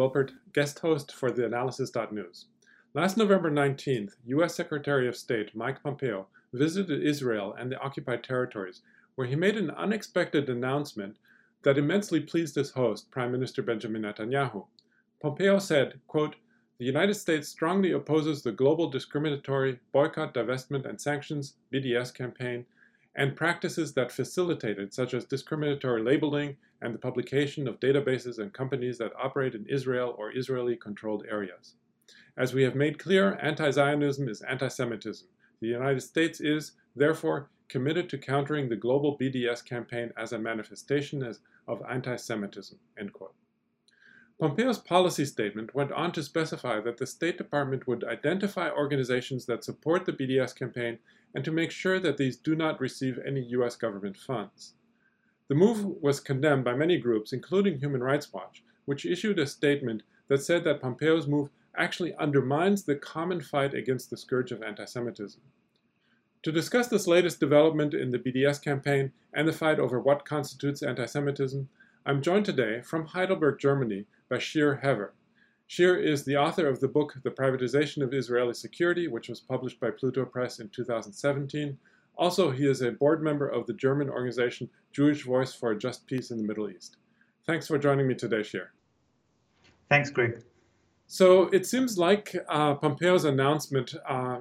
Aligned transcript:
Wilpert, 0.00 0.30
guest 0.54 0.78
host 0.78 1.12
for 1.12 1.30
the 1.30 1.44
Analysis.news. 1.44 2.46
Last 2.94 3.18
November 3.18 3.50
19th, 3.50 4.12
U.S. 4.28 4.54
Secretary 4.54 5.06
of 5.06 5.14
State 5.14 5.54
Mike 5.54 5.82
Pompeo 5.82 6.26
visited 6.54 7.02
Israel 7.02 7.54
and 7.58 7.70
the 7.70 7.78
occupied 7.80 8.24
territories, 8.24 8.80
where 9.14 9.26
he 9.26 9.36
made 9.36 9.58
an 9.58 9.70
unexpected 9.72 10.48
announcement 10.48 11.18
that 11.64 11.76
immensely 11.76 12.18
pleased 12.18 12.54
his 12.54 12.70
host, 12.70 13.10
Prime 13.10 13.30
Minister 13.30 13.60
Benjamin 13.60 14.00
Netanyahu. 14.00 14.64
Pompeo 15.20 15.58
said, 15.58 16.00
quote, 16.08 16.36
the 16.78 16.86
United 16.86 17.12
States 17.12 17.50
strongly 17.50 17.92
opposes 17.92 18.42
the 18.42 18.52
global 18.52 18.88
discriminatory 18.88 19.80
boycott, 19.92 20.32
divestment, 20.32 20.88
and 20.88 20.98
sanctions 20.98 21.56
BDS 21.70 22.14
campaign 22.14 22.64
and 23.16 23.36
practices 23.36 23.92
that 23.94 24.12
facilitate 24.12 24.78
it, 24.78 24.94
such 24.94 25.14
as 25.14 25.24
discriminatory 25.24 26.02
labeling 26.02 26.56
and 26.80 26.94
the 26.94 26.98
publication 26.98 27.66
of 27.66 27.80
databases 27.80 28.38
and 28.38 28.52
companies 28.52 28.98
that 28.98 29.12
operate 29.20 29.54
in 29.54 29.66
Israel 29.66 30.14
or 30.18 30.36
Israeli 30.36 30.76
controlled 30.76 31.24
areas. 31.28 31.74
As 32.36 32.54
we 32.54 32.62
have 32.62 32.74
made 32.74 32.98
clear, 32.98 33.38
anti 33.42 33.70
Zionism 33.70 34.28
is 34.28 34.42
anti 34.42 34.68
Semitism. 34.68 35.28
The 35.60 35.68
United 35.68 36.00
States 36.00 36.40
is, 36.40 36.72
therefore, 36.96 37.50
committed 37.68 38.08
to 38.10 38.18
countering 38.18 38.68
the 38.68 38.76
global 38.76 39.18
BDS 39.18 39.64
campaign 39.64 40.12
as 40.16 40.32
a 40.32 40.38
manifestation 40.38 41.22
of 41.68 41.82
anti 41.88 42.16
Semitism. 42.16 42.78
Pompeo's 44.40 44.78
policy 44.78 45.26
statement 45.26 45.74
went 45.74 45.92
on 45.92 46.12
to 46.12 46.22
specify 46.22 46.80
that 46.80 46.96
the 46.96 47.06
State 47.06 47.36
Department 47.36 47.86
would 47.86 48.02
identify 48.04 48.70
organizations 48.70 49.44
that 49.44 49.62
support 49.62 50.06
the 50.06 50.14
BDS 50.14 50.56
campaign 50.56 50.98
and 51.34 51.44
to 51.44 51.52
make 51.52 51.70
sure 51.70 52.00
that 52.00 52.16
these 52.16 52.38
do 52.38 52.54
not 52.54 52.80
receive 52.80 53.18
any 53.18 53.42
U.S. 53.50 53.76
government 53.76 54.16
funds. 54.16 54.72
The 55.48 55.54
move 55.54 55.84
was 55.84 56.20
condemned 56.20 56.64
by 56.64 56.72
many 56.72 56.96
groups, 56.96 57.34
including 57.34 57.80
Human 57.80 58.02
Rights 58.02 58.32
Watch, 58.32 58.64
which 58.86 59.04
issued 59.04 59.38
a 59.38 59.46
statement 59.46 60.04
that 60.28 60.42
said 60.42 60.64
that 60.64 60.80
Pompeo's 60.80 61.26
move 61.26 61.50
actually 61.76 62.14
undermines 62.14 62.84
the 62.84 62.96
common 62.96 63.42
fight 63.42 63.74
against 63.74 64.08
the 64.08 64.16
scourge 64.16 64.52
of 64.52 64.62
anti 64.62 64.86
Semitism. 64.86 65.42
To 66.44 66.50
discuss 66.52 66.88
this 66.88 67.06
latest 67.06 67.40
development 67.40 67.92
in 67.92 68.10
the 68.10 68.18
BDS 68.18 68.62
campaign 68.62 69.12
and 69.34 69.46
the 69.46 69.52
fight 69.52 69.78
over 69.78 70.00
what 70.00 70.24
constitutes 70.24 70.82
anti 70.82 71.04
Semitism, 71.04 71.68
I'm 72.06 72.22
joined 72.22 72.46
today 72.46 72.80
from 72.80 73.04
Heidelberg, 73.04 73.58
Germany, 73.58 74.06
by 74.30 74.38
Shir 74.38 74.76
Hever. 74.76 75.12
Shir 75.66 75.96
is 75.96 76.24
the 76.24 76.36
author 76.36 76.66
of 76.66 76.80
the 76.80 76.88
book 76.88 77.14
The 77.22 77.30
Privatization 77.30 78.02
of 78.02 78.14
Israeli 78.14 78.54
Security, 78.54 79.06
which 79.06 79.28
was 79.28 79.40
published 79.40 79.78
by 79.78 79.90
Pluto 79.90 80.24
Press 80.24 80.60
in 80.60 80.70
2017. 80.70 81.76
Also, 82.16 82.50
he 82.50 82.66
is 82.66 82.80
a 82.80 82.92
board 82.92 83.22
member 83.22 83.46
of 83.46 83.66
the 83.66 83.74
German 83.74 84.08
organization 84.08 84.70
Jewish 84.92 85.24
Voice 85.24 85.52
for 85.52 85.72
a 85.72 85.78
Just 85.78 86.06
Peace 86.06 86.30
in 86.30 86.38
the 86.38 86.42
Middle 86.42 86.70
East. 86.70 86.96
Thanks 87.46 87.66
for 87.66 87.78
joining 87.78 88.08
me 88.08 88.14
today, 88.14 88.42
Shir. 88.42 88.70
Thanks, 89.90 90.08
Greg. 90.08 90.42
So 91.06 91.48
it 91.48 91.66
seems 91.66 91.98
like 91.98 92.34
uh, 92.48 92.76
Pompeo's 92.76 93.24
announcement, 93.26 93.94
uh, 94.08 94.38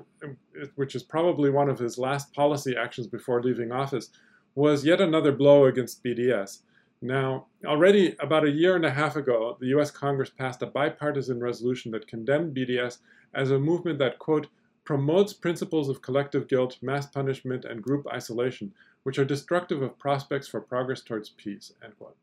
which 0.75 0.95
is 0.95 1.03
probably 1.03 1.49
one 1.49 1.69
of 1.69 1.77
his 1.77 1.97
last 1.97 2.33
policy 2.33 2.77
actions 2.77 3.07
before 3.07 3.43
leaving 3.43 3.73
office, 3.73 4.11
was 4.55 4.85
yet 4.85 5.02
another 5.02 5.33
blow 5.33 5.65
against 5.65 6.03
BDS. 6.03 6.59
Now, 7.02 7.47
already 7.66 8.16
about 8.19 8.44
a 8.44 8.52
year 8.52 8.75
and 8.75 8.86
a 8.86 8.92
half 8.92 9.16
ago, 9.16 9.58
the 9.59 9.67
US 9.78 9.89
Congress 9.89 10.30
passed 10.30 10.61
a 10.61 10.66
bipartisan 10.66 11.39
resolution 11.39 11.92
that 11.92 12.08
condemned 12.08 12.55
BDS 12.55 12.97
as 13.33 13.52
a 13.52 13.59
movement 13.59 14.00
that, 14.00 14.19
quote, 14.19 14.47
promotes 14.83 15.33
principles 15.33 15.88
of 15.88 16.02
collective 16.02 16.47
guilt, 16.47 16.77
mass 16.81 17.05
punishment, 17.05 17.64
and 17.64 17.81
group 17.81 18.05
isolation, 18.11 18.73
which 19.04 19.17
are 19.17 19.26
destructive 19.26 19.82
of 19.82 19.98
prospects 19.99 20.48
for 20.48 20.60
progress 20.60 21.02
towards 21.02 21.30
peace, 21.30 21.71
end 21.83 21.98
quote. 21.98 22.17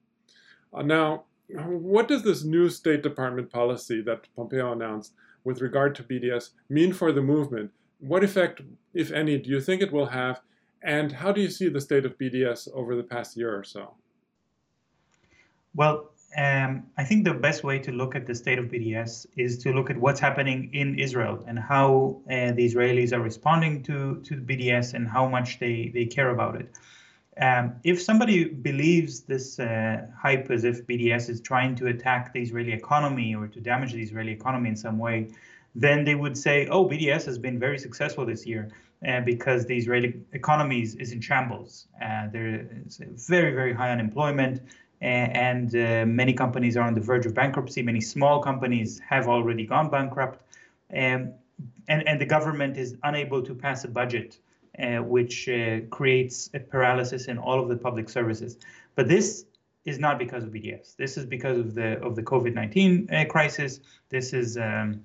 Uh, 0.74 0.82
now, 0.82 1.24
what 1.48 2.08
does 2.08 2.22
this 2.22 2.44
new 2.44 2.68
State 2.68 3.02
Department 3.02 3.50
policy 3.50 4.02
that 4.02 4.26
Pompeo 4.34 4.72
announced 4.72 5.12
with 5.44 5.62
regard 5.62 5.94
to 5.94 6.02
BDS 6.02 6.50
mean 6.68 6.92
for 6.92 7.12
the 7.12 7.22
movement? 7.22 7.70
What 8.00 8.24
effect, 8.24 8.60
if 8.92 9.10
any, 9.12 9.38
do 9.38 9.48
you 9.48 9.60
think 9.60 9.80
it 9.80 9.92
will 9.92 10.06
have? 10.06 10.40
And 10.82 11.12
how 11.12 11.32
do 11.32 11.40
you 11.40 11.48
see 11.48 11.68
the 11.68 11.80
state 11.80 12.04
of 12.04 12.18
BDS 12.18 12.68
over 12.74 12.94
the 12.94 13.02
past 13.02 13.36
year 13.36 13.56
or 13.56 13.64
so? 13.64 13.94
Well, 15.76 16.10
um, 16.38 16.84
I 16.96 17.04
think 17.04 17.24
the 17.24 17.34
best 17.34 17.62
way 17.62 17.78
to 17.80 17.92
look 17.92 18.16
at 18.16 18.26
the 18.26 18.34
state 18.34 18.58
of 18.58 18.66
BDS 18.66 19.26
is 19.36 19.58
to 19.58 19.72
look 19.72 19.90
at 19.90 19.98
what's 19.98 20.20
happening 20.20 20.70
in 20.72 20.98
Israel 20.98 21.44
and 21.46 21.58
how 21.58 22.22
uh, 22.30 22.52
the 22.52 22.66
Israelis 22.66 23.12
are 23.12 23.20
responding 23.20 23.82
to, 23.84 24.20
to 24.24 24.36
BDS 24.36 24.94
and 24.94 25.06
how 25.06 25.28
much 25.28 25.58
they, 25.58 25.90
they 25.92 26.06
care 26.06 26.30
about 26.30 26.56
it. 26.56 26.68
Um, 27.38 27.74
if 27.84 28.00
somebody 28.02 28.44
believes 28.44 29.20
this 29.20 29.58
uh, 29.58 30.06
hype 30.18 30.50
as 30.50 30.64
if 30.64 30.86
BDS 30.86 31.28
is 31.28 31.42
trying 31.42 31.74
to 31.76 31.88
attack 31.88 32.32
the 32.32 32.40
Israeli 32.40 32.72
economy 32.72 33.34
or 33.34 33.46
to 33.46 33.60
damage 33.60 33.92
the 33.92 34.02
Israeli 34.02 34.32
economy 34.32 34.70
in 34.70 34.76
some 34.76 34.98
way, 34.98 35.28
then 35.74 36.04
they 36.04 36.14
would 36.14 36.38
say, 36.38 36.66
oh, 36.68 36.86
BDS 36.86 37.26
has 37.26 37.38
been 37.38 37.58
very 37.58 37.78
successful 37.78 38.24
this 38.24 38.46
year 38.46 38.70
uh, 39.06 39.20
because 39.20 39.66
the 39.66 39.76
Israeli 39.76 40.14
economy 40.32 40.80
is, 40.80 41.12
in 41.12 41.20
shambles. 41.20 41.86
Uh, 42.02 42.28
there 42.32 42.66
is 42.86 43.26
very, 43.28 43.52
very 43.52 43.74
high 43.74 43.90
unemployment 43.90 44.62
and 45.00 45.74
uh, 45.74 46.06
many 46.06 46.32
companies 46.32 46.76
are 46.76 46.82
on 46.82 46.94
the 46.94 47.00
verge 47.00 47.26
of 47.26 47.34
bankruptcy. 47.34 47.82
Many 47.82 48.00
small 48.00 48.42
companies 48.42 49.00
have 49.00 49.28
already 49.28 49.66
gone 49.66 49.90
bankrupt, 49.90 50.40
um, 50.94 51.32
and 51.88 52.08
and 52.08 52.20
the 52.20 52.26
government 52.26 52.76
is 52.76 52.96
unable 53.02 53.42
to 53.42 53.54
pass 53.54 53.84
a 53.84 53.88
budget, 53.88 54.38
uh, 54.78 54.98
which 54.98 55.48
uh, 55.48 55.80
creates 55.90 56.50
a 56.54 56.60
paralysis 56.60 57.26
in 57.26 57.38
all 57.38 57.60
of 57.60 57.68
the 57.68 57.76
public 57.76 58.08
services. 58.08 58.58
But 58.94 59.08
this 59.08 59.44
is 59.84 59.98
not 59.98 60.18
because 60.18 60.44
of 60.44 60.50
BDS. 60.50 60.96
This 60.96 61.16
is 61.16 61.26
because 61.26 61.58
of 61.58 61.74
the 61.74 62.00
of 62.02 62.16
the 62.16 62.22
COVID-19 62.22 63.12
uh, 63.12 63.24
crisis. 63.26 63.80
This 64.08 64.32
is 64.32 64.56
um, 64.56 65.04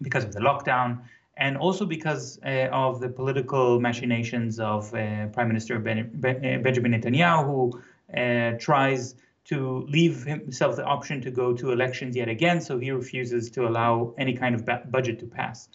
because 0.00 0.24
of 0.24 0.32
the 0.32 0.40
lockdown. 0.40 1.00
And 1.36 1.56
also 1.56 1.84
because 1.84 2.38
uh, 2.46 2.68
of 2.70 3.00
the 3.00 3.08
political 3.08 3.80
machinations 3.80 4.60
of 4.60 4.94
uh, 4.94 5.26
Prime 5.32 5.48
Minister 5.48 5.80
ben, 5.80 6.08
ben, 6.14 6.62
Benjamin 6.62 6.92
Netanyahu, 6.92 7.44
who 7.44 8.56
tries 8.58 9.16
to 9.44 9.86
leave 9.88 10.24
himself 10.24 10.76
the 10.76 10.84
option 10.84 11.20
to 11.20 11.30
go 11.30 11.52
to 11.52 11.70
elections 11.70 12.16
yet 12.16 12.28
again, 12.28 12.60
so 12.60 12.78
he 12.78 12.90
refuses 12.90 13.50
to 13.50 13.66
allow 13.66 14.14
any 14.18 14.34
kind 14.34 14.54
of 14.54 14.68
budget 14.90 15.18
to 15.18 15.26
pass. 15.26 15.68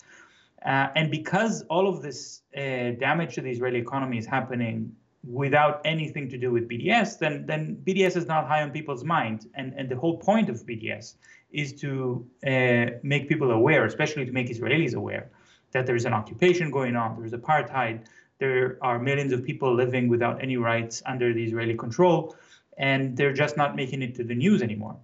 Uh, 0.65 0.87
and 0.95 1.09
because 1.11 1.63
all 1.69 1.87
of 1.87 2.01
this 2.01 2.41
uh, 2.57 2.91
damage 2.99 3.35
to 3.35 3.41
the 3.41 3.49
Israeli 3.49 3.79
economy 3.79 4.17
is 4.17 4.25
happening 4.25 4.93
without 5.23 5.81
anything 5.85 6.29
to 6.29 6.37
do 6.37 6.51
with 6.51 6.67
BDS, 6.67 7.19
then 7.19 7.45
then 7.45 7.77
BDS 7.85 8.17
is 8.17 8.25
not 8.25 8.47
high 8.47 8.61
on 8.61 8.71
people's 8.71 9.03
mind. 9.03 9.47
And 9.53 9.73
and 9.77 9.87
the 9.87 9.95
whole 9.95 10.17
point 10.17 10.49
of 10.49 10.65
BDS 10.65 11.15
is 11.51 11.73
to 11.73 12.25
uh, 12.45 12.97
make 13.03 13.29
people 13.29 13.51
aware, 13.51 13.85
especially 13.85 14.25
to 14.25 14.31
make 14.31 14.49
Israelis 14.49 14.95
aware, 14.95 15.31
that 15.71 15.85
there 15.85 15.95
is 15.95 16.05
an 16.05 16.13
occupation 16.13 16.71
going 16.71 16.95
on, 16.95 17.15
there 17.15 17.25
is 17.25 17.33
apartheid, 17.33 18.05
there 18.39 18.77
are 18.81 18.99
millions 18.99 19.31
of 19.31 19.43
people 19.43 19.73
living 19.73 20.07
without 20.09 20.41
any 20.41 20.57
rights 20.57 21.01
under 21.05 21.33
the 21.33 21.43
Israeli 21.43 21.75
control 21.75 22.35
and 22.79 23.15
they're 23.15 23.33
just 23.33 23.57
not 23.57 23.75
making 23.75 24.01
it 24.01 24.15
to 24.15 24.23
the 24.23 24.33
news 24.33 24.63
anymore. 24.63 24.95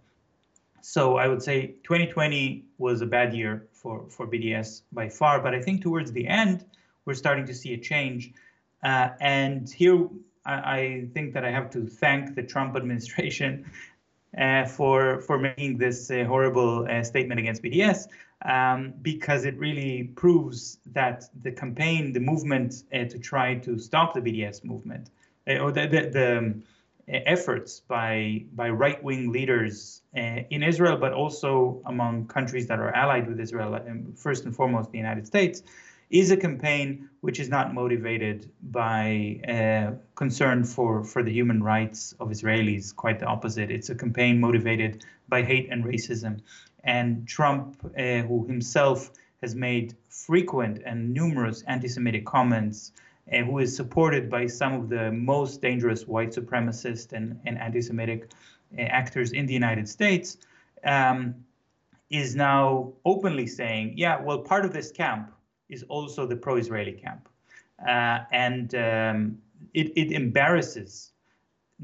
So 0.82 1.18
I 1.18 1.28
would 1.28 1.44
say 1.44 1.76
2020 1.84 2.64
was 2.78 3.02
a 3.02 3.06
bad 3.06 3.34
year 3.34 3.68
for, 3.72 4.06
for 4.10 4.26
BDS 4.26 4.82
by 4.92 5.10
far, 5.10 5.42
but 5.42 5.54
I 5.54 5.62
think 5.62 5.82
towards 5.82 6.12
the 6.12 6.28
end, 6.28 6.66
we're 7.06 7.16
starting 7.16 7.46
to 7.48 7.54
see 7.54 7.74
a 7.74 7.78
change. 7.78 8.32
Uh, 8.84 9.10
and 9.20 9.70
here, 9.70 10.08
I, 10.46 10.54
I, 10.54 11.08
think 11.14 11.34
that 11.34 11.44
I 11.44 11.52
have 11.52 11.70
to 11.72 11.86
thank 11.86 12.36
the 12.36 12.44
Trump 12.44 12.76
administration 12.82 13.70
uh, 14.38 14.66
for 14.66 15.22
for 15.22 15.40
making 15.40 15.78
this 15.78 16.12
uh, 16.12 16.24
horrible 16.26 16.88
uh, 16.90 17.04
statement 17.04 17.40
against 17.40 17.64
BDS, 17.64 18.08
um, 18.44 18.94
because 19.02 19.46
it 19.46 19.58
really 19.58 20.12
proves 20.16 20.78
that 20.94 21.26
the 21.42 21.52
campaign, 21.52 22.14
the 22.14 22.20
movement 22.20 22.84
uh, 22.94 23.06
to 23.06 23.18
try 23.18 23.56
to 23.56 23.80
stop 23.80 24.14
the 24.14 24.22
BDS 24.22 24.64
movement, 24.64 25.10
uh, 25.48 25.58
or 25.58 25.72
the, 25.72 25.88
the, 25.88 26.02
the 26.10 26.62
efforts 27.08 27.82
by 27.82 28.44
by 28.54 28.70
right-wing 28.70 29.32
leaders 29.32 30.02
uh, 30.18 30.42
in 30.50 30.64
Israel, 30.64 30.98
but 30.98 31.14
also 31.14 31.82
among 31.86 32.28
countries 32.28 32.68
that 32.68 32.80
are 32.80 32.94
allied 32.96 33.28
with 33.28 33.40
Israel, 33.40 33.80
first 34.16 34.46
and 34.46 34.56
foremost 34.56 34.92
the 34.92 34.98
United 34.98 35.26
States, 35.28 35.64
is 36.10 36.32
a 36.32 36.38
campaign 36.38 37.10
which 37.22 37.40
is 37.40 37.50
not 37.50 37.74
motivated 37.74 38.50
by 38.72 39.40
uh, 39.48 39.96
concern 40.16 40.64
for 40.64 41.04
for 41.04 41.22
the 41.24 41.32
human 41.32 41.62
rights 41.62 42.16
of 42.20 42.30
Israelis. 42.30 42.96
Quite 42.96 43.20
the 43.20 43.26
opposite. 43.26 43.70
It's 43.72 43.90
a 43.90 43.96
campaign 43.96 44.40
motivated 44.40 45.04
by 45.30 45.44
hate 45.44 45.68
and 45.72 45.84
racism. 45.84 46.42
And 46.84 47.28
Trump, 47.28 47.66
uh, 47.84 48.22
who 48.28 48.46
himself 48.48 49.12
has 49.42 49.56
made 49.56 49.96
frequent 50.10 50.82
and 50.86 51.14
numerous 51.14 51.64
anti-Semitic 51.64 52.26
comments 52.26 52.92
and 52.92 53.15
who 53.32 53.60
is 53.60 53.76
supported 53.76 54.30
by 54.30 54.48
some 54.48 54.74
of 54.74 54.90
the 54.90 55.12
most 55.12 55.62
dangerous 55.62 56.08
white 56.08 56.30
supremacist 56.30 57.14
and, 57.14 57.40
and 57.46 57.58
anti-Semitic 57.58 58.32
uh, 58.78 58.82
actors 58.82 59.32
in 59.32 59.46
the 59.46 59.54
United 59.54 59.90
States, 59.90 60.38
um, 60.84 61.36
is 62.10 62.36
now 62.36 62.94
openly 63.04 63.48
saying, 63.48 63.94
yeah, 63.98 64.22
well, 64.22 64.40
part 64.40 64.64
of 64.64 64.72
this 64.72 64.92
camp 64.92 65.32
is 65.70 65.84
also 65.90 66.28
the 66.28 66.36
pro-Israeli 66.36 66.92
camp. 66.92 67.28
Uh, 67.88 68.20
and 68.32 68.76
um, 68.76 69.38
it, 69.74 69.92
it 69.96 70.12
embarrasses 70.12 71.12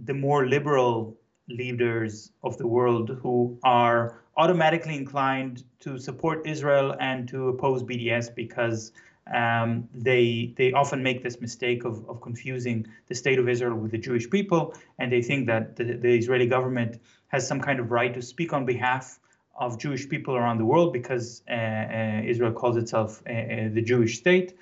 the 0.04 0.14
more 0.14 0.48
liberal 0.48 1.18
leaders 1.50 2.32
of 2.44 2.58
the 2.58 2.68
world 2.68 3.18
who 3.22 3.58
are 3.64 4.22
automatically 4.38 4.96
inclined 4.96 5.64
to 5.80 5.98
support 5.98 6.48
Israel 6.48 6.96
and 7.00 7.28
to 7.28 7.50
oppose 7.50 7.84
BDS 7.84 8.34
because 8.34 8.94
um, 9.34 9.88
they 9.94 10.54
they 10.58 10.74
often 10.74 11.04
make 11.04 11.24
this 11.24 11.40
mistake 11.42 11.86
of, 11.86 12.08
of 12.10 12.22
confusing 12.22 12.88
the 13.08 13.16
state 13.16 13.40
of 13.40 13.48
Israel 13.48 13.76
with 13.76 13.92
the 13.92 13.98
Jewish 13.98 14.30
people, 14.30 14.74
and 15.00 15.12
they 15.12 15.22
think 15.22 15.48
that 15.48 15.76
the, 15.76 15.84
the 15.84 16.18
Israeli 16.18 16.48
government 16.48 17.00
has 17.28 17.48
some 17.48 17.62
kind 17.62 17.80
of 17.80 17.92
right 17.92 18.14
to 18.14 18.22
speak 18.22 18.54
on 18.54 18.66
behalf 18.66 19.20
of 19.56 19.78
Jewish 19.78 20.08
people 20.10 20.36
around 20.36 20.58
the 20.58 20.66
world 20.66 20.92
because 20.94 21.44
uh, 21.50 21.54
uh, 21.54 22.22
Israel 22.26 22.52
calls 22.52 22.78
itself 22.78 23.22
uh, 23.28 23.32
uh 23.32 23.70
the 23.74 23.82
Jewish 23.82 24.18
state. 24.18 24.56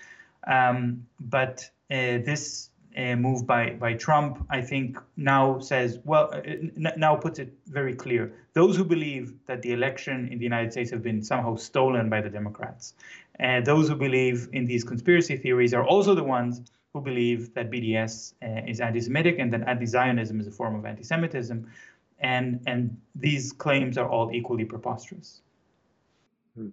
Um, 0.45 1.05
but 1.19 1.69
uh, 1.91 2.19
this 2.29 2.69
uh, 2.99 3.15
move 3.15 3.47
by 3.47 3.63
by 3.85 3.93
Trump, 3.93 4.45
I 4.49 4.61
think, 4.61 4.97
now 5.15 5.59
says 5.59 5.99
well, 6.03 6.25
now 6.75 7.15
puts 7.15 7.39
it 7.39 7.53
very 7.67 7.95
clear: 7.95 8.33
those 8.53 8.75
who 8.77 8.83
believe 8.83 9.33
that 9.45 9.61
the 9.61 9.71
election 9.71 10.27
in 10.31 10.37
the 10.37 10.43
United 10.43 10.71
States 10.71 10.91
have 10.91 11.03
been 11.03 11.21
somehow 11.23 11.55
stolen 11.55 12.09
by 12.09 12.21
the 12.21 12.29
Democrats, 12.29 12.95
and 13.35 13.65
those 13.65 13.87
who 13.89 13.95
believe 13.95 14.49
in 14.53 14.65
these 14.65 14.83
conspiracy 14.83 15.37
theories 15.37 15.73
are 15.73 15.85
also 15.85 16.13
the 16.15 16.23
ones 16.23 16.61
who 16.93 17.01
believe 17.01 17.53
that 17.53 17.69
BDS 17.69 18.33
is 18.67 18.79
anti-Semitic 18.81 19.37
and 19.39 19.53
that 19.53 19.67
anti-Zionism 19.67 20.39
is 20.41 20.47
a 20.47 20.51
form 20.51 20.75
of 20.75 20.85
anti-Semitism 20.85 21.67
and 22.19 22.61
and 22.67 22.97
these 23.15 23.51
claims 23.51 23.97
are 23.97 24.09
all 24.09 24.31
equally 24.31 24.65
preposterous. 24.65 25.41
Hmm. 26.55 26.69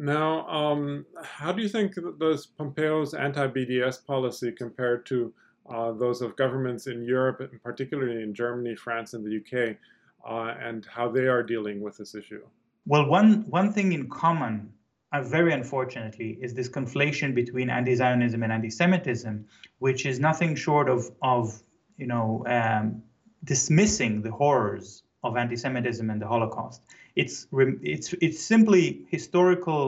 Now, 0.00 0.46
um, 0.46 1.06
how 1.24 1.50
do 1.50 1.60
you 1.60 1.68
think 1.68 1.94
does 2.20 2.46
Pompeo's 2.46 3.14
anti-BDS 3.14 4.06
policy 4.06 4.52
compared 4.52 5.04
to 5.06 5.34
uh, 5.68 5.90
those 5.90 6.22
of 6.22 6.36
governments 6.36 6.86
in 6.86 7.02
Europe, 7.02 7.40
and 7.40 7.60
particularly 7.64 8.22
in 8.22 8.32
Germany, 8.32 8.76
France, 8.76 9.14
and 9.14 9.26
the 9.26 9.38
UK, 9.40 9.76
uh, 10.24 10.54
and 10.60 10.86
how 10.86 11.10
they 11.10 11.26
are 11.26 11.42
dealing 11.42 11.80
with 11.80 11.96
this 11.96 12.14
issue? 12.14 12.42
Well, 12.86 13.08
one 13.08 13.44
one 13.50 13.72
thing 13.72 13.90
in 13.90 14.08
common, 14.08 14.72
uh, 15.12 15.22
very 15.22 15.52
unfortunately, 15.52 16.38
is 16.40 16.54
this 16.54 16.68
conflation 16.68 17.34
between 17.34 17.68
anti-Zionism 17.68 18.40
and 18.44 18.52
anti-Semitism, 18.52 19.46
which 19.80 20.06
is 20.06 20.20
nothing 20.20 20.54
short 20.54 20.88
of 20.88 21.10
of 21.22 21.60
you 21.96 22.06
know 22.06 22.44
um, 22.46 23.02
dismissing 23.42 24.22
the 24.22 24.30
horrors 24.30 25.02
of 25.24 25.36
anti-Semitism 25.36 26.08
and 26.08 26.22
the 26.22 26.28
Holocaust. 26.28 26.82
It's 27.22 27.48
it's 27.96 28.14
it's 28.26 28.40
simply 28.40 28.84
historical 29.10 29.82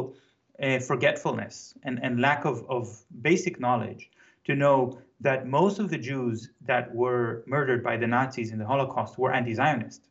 uh, 0.60 0.80
forgetfulness 0.80 1.74
and, 1.84 2.00
and 2.02 2.20
lack 2.20 2.44
of, 2.44 2.64
of 2.68 2.84
basic 3.22 3.60
knowledge 3.60 4.10
to 4.46 4.54
know 4.54 4.98
that 5.20 5.46
most 5.46 5.78
of 5.78 5.90
the 5.90 5.98
Jews 5.98 6.50
that 6.66 6.92
were 6.92 7.44
murdered 7.46 7.82
by 7.84 7.96
the 7.96 8.06
Nazis 8.06 8.50
in 8.50 8.58
the 8.58 8.66
Holocaust 8.66 9.16
were 9.16 9.32
anti-Zionist. 9.32 10.02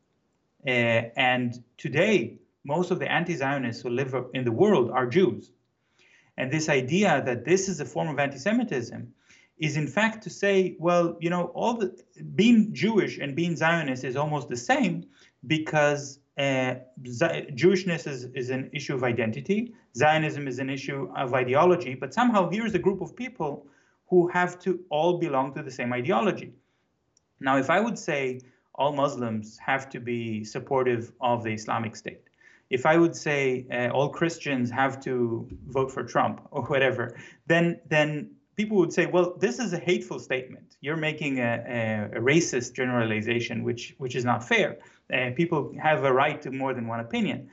Uh, 0.65 0.69
and 1.31 1.61
today, 1.77 2.37
most 2.63 2.89
of 2.91 2.99
the 2.99 3.11
anti-Zionists 3.11 3.81
who 3.81 3.89
live 3.89 4.15
in 4.33 4.45
the 4.45 4.51
world 4.51 4.89
are 4.91 5.05
Jews. 5.05 5.51
And 6.37 6.49
this 6.49 6.69
idea 6.69 7.21
that 7.25 7.43
this 7.43 7.67
is 7.67 7.81
a 7.81 7.85
form 7.85 8.07
of 8.07 8.17
anti-Semitism 8.17 9.13
is 9.57 9.75
in 9.75 9.87
fact 9.87 10.23
to 10.23 10.29
say, 10.29 10.77
well, 10.79 11.17
you 11.19 11.29
know, 11.29 11.45
all 11.53 11.73
the 11.73 12.01
being 12.35 12.73
Jewish 12.73 13.17
and 13.17 13.35
being 13.35 13.57
Zionist 13.57 14.05
is 14.05 14.15
almost 14.15 14.47
the 14.47 14.61
same 14.71 15.05
because 15.45 16.19
uh, 16.39 16.75
Jewishness 17.03 18.07
is, 18.07 18.25
is 18.33 18.49
an 18.49 18.69
issue 18.73 18.95
of 18.95 19.03
identity, 19.03 19.73
Zionism 19.95 20.47
is 20.47 20.59
an 20.59 20.69
issue 20.69 21.09
of 21.15 21.33
ideology, 21.33 21.95
but 21.95 22.13
somehow 22.13 22.49
here's 22.49 22.73
a 22.73 22.79
group 22.79 23.01
of 23.01 23.15
people 23.15 23.67
who 24.07 24.27
have 24.29 24.57
to 24.59 24.79
all 24.89 25.17
belong 25.17 25.53
to 25.55 25.61
the 25.61 25.71
same 25.71 25.91
ideology. 25.91 26.53
Now, 27.41 27.57
if 27.57 27.69
I 27.69 27.79
would 27.79 27.99
say 27.99 28.39
all 28.75 28.93
Muslims 28.93 29.57
have 29.57 29.89
to 29.89 29.99
be 29.99 30.43
supportive 30.45 31.11
of 31.19 31.43
the 31.43 31.51
Islamic 31.51 31.95
State, 31.95 32.23
if 32.69 32.85
I 32.85 32.97
would 32.97 33.15
say 33.15 33.65
uh, 33.71 33.89
all 33.89 34.09
Christians 34.09 34.71
have 34.71 35.01
to 35.01 35.47
vote 35.67 35.91
for 35.91 36.03
Trump 36.03 36.47
or 36.51 36.63
whatever, 36.63 37.17
then 37.47 37.79
then 37.87 38.31
people 38.55 38.77
would 38.77 38.91
say, 38.91 39.05
well, 39.05 39.35
this 39.39 39.57
is 39.57 39.71
a 39.71 39.77
hateful 39.77 40.19
statement. 40.19 40.75
You're 40.81 40.97
making 40.97 41.39
a, 41.39 42.09
a, 42.13 42.17
a 42.17 42.21
racist 42.21 42.73
generalization, 42.73 43.63
which, 43.63 43.95
which 43.99 44.17
is 44.17 44.25
not 44.25 44.45
fair. 44.45 44.79
Uh, 45.13 45.31
people 45.35 45.73
have 45.81 46.03
a 46.03 46.13
right 46.13 46.41
to 46.41 46.51
more 46.51 46.73
than 46.73 46.87
one 46.87 46.99
opinion. 46.99 47.49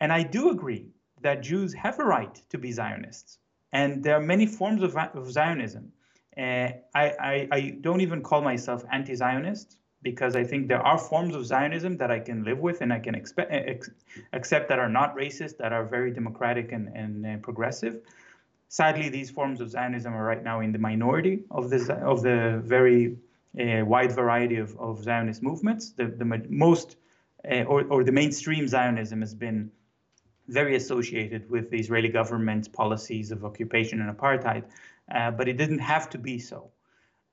And 0.00 0.12
I 0.12 0.22
do 0.22 0.50
agree 0.50 0.86
that 1.22 1.42
Jews 1.42 1.74
have 1.74 1.98
a 1.98 2.04
right 2.04 2.40
to 2.50 2.58
be 2.58 2.72
Zionists. 2.72 3.38
And 3.72 4.02
there 4.02 4.16
are 4.16 4.22
many 4.22 4.46
forms 4.46 4.82
of, 4.82 4.96
of 4.96 5.30
Zionism. 5.30 5.92
Uh, 6.36 6.70
I, 6.94 7.04
I, 7.20 7.48
I 7.52 7.60
don't 7.80 8.00
even 8.00 8.22
call 8.22 8.40
myself 8.40 8.84
anti 8.90 9.14
Zionist 9.14 9.76
because 10.02 10.34
I 10.34 10.44
think 10.44 10.68
there 10.68 10.80
are 10.80 10.96
forms 10.96 11.34
of 11.34 11.44
Zionism 11.44 11.96
that 11.98 12.10
I 12.10 12.20
can 12.20 12.44
live 12.44 12.58
with 12.58 12.80
and 12.80 12.92
I 12.92 12.98
can 12.98 13.14
expect, 13.14 13.52
accept 14.32 14.68
that 14.68 14.78
are 14.78 14.88
not 14.88 15.16
racist, 15.16 15.58
that 15.58 15.72
are 15.72 15.84
very 15.84 16.10
democratic 16.10 16.72
and, 16.72 16.88
and 16.88 17.26
uh, 17.26 17.36
progressive. 17.42 18.00
Sadly, 18.68 19.08
these 19.08 19.30
forms 19.30 19.60
of 19.60 19.68
Zionism 19.70 20.14
are 20.14 20.24
right 20.24 20.42
now 20.42 20.60
in 20.60 20.72
the 20.72 20.78
minority 20.78 21.42
of 21.50 21.70
the 21.70 21.92
of 21.94 22.22
the 22.22 22.62
very 22.64 23.16
uh, 23.58 23.84
wide 23.84 24.12
variety 24.12 24.56
of, 24.56 24.78
of 24.78 25.02
Zionist 25.02 25.42
movements. 25.42 25.90
The, 25.90 26.06
the 26.06 26.24
most 26.48 26.96
uh, 27.50 27.62
or, 27.64 27.84
or 27.84 28.04
the 28.04 28.12
mainstream 28.12 28.68
Zionism 28.68 29.20
has 29.20 29.34
been 29.34 29.70
very 30.48 30.76
associated 30.76 31.48
with 31.48 31.70
the 31.70 31.78
Israeli 31.78 32.08
government's 32.08 32.68
policies 32.68 33.30
of 33.30 33.44
occupation 33.44 34.00
and 34.00 34.16
apartheid, 34.16 34.64
uh, 35.14 35.30
but 35.30 35.48
it 35.48 35.56
didn't 35.56 35.78
have 35.78 36.10
to 36.10 36.18
be 36.18 36.38
so. 36.38 36.70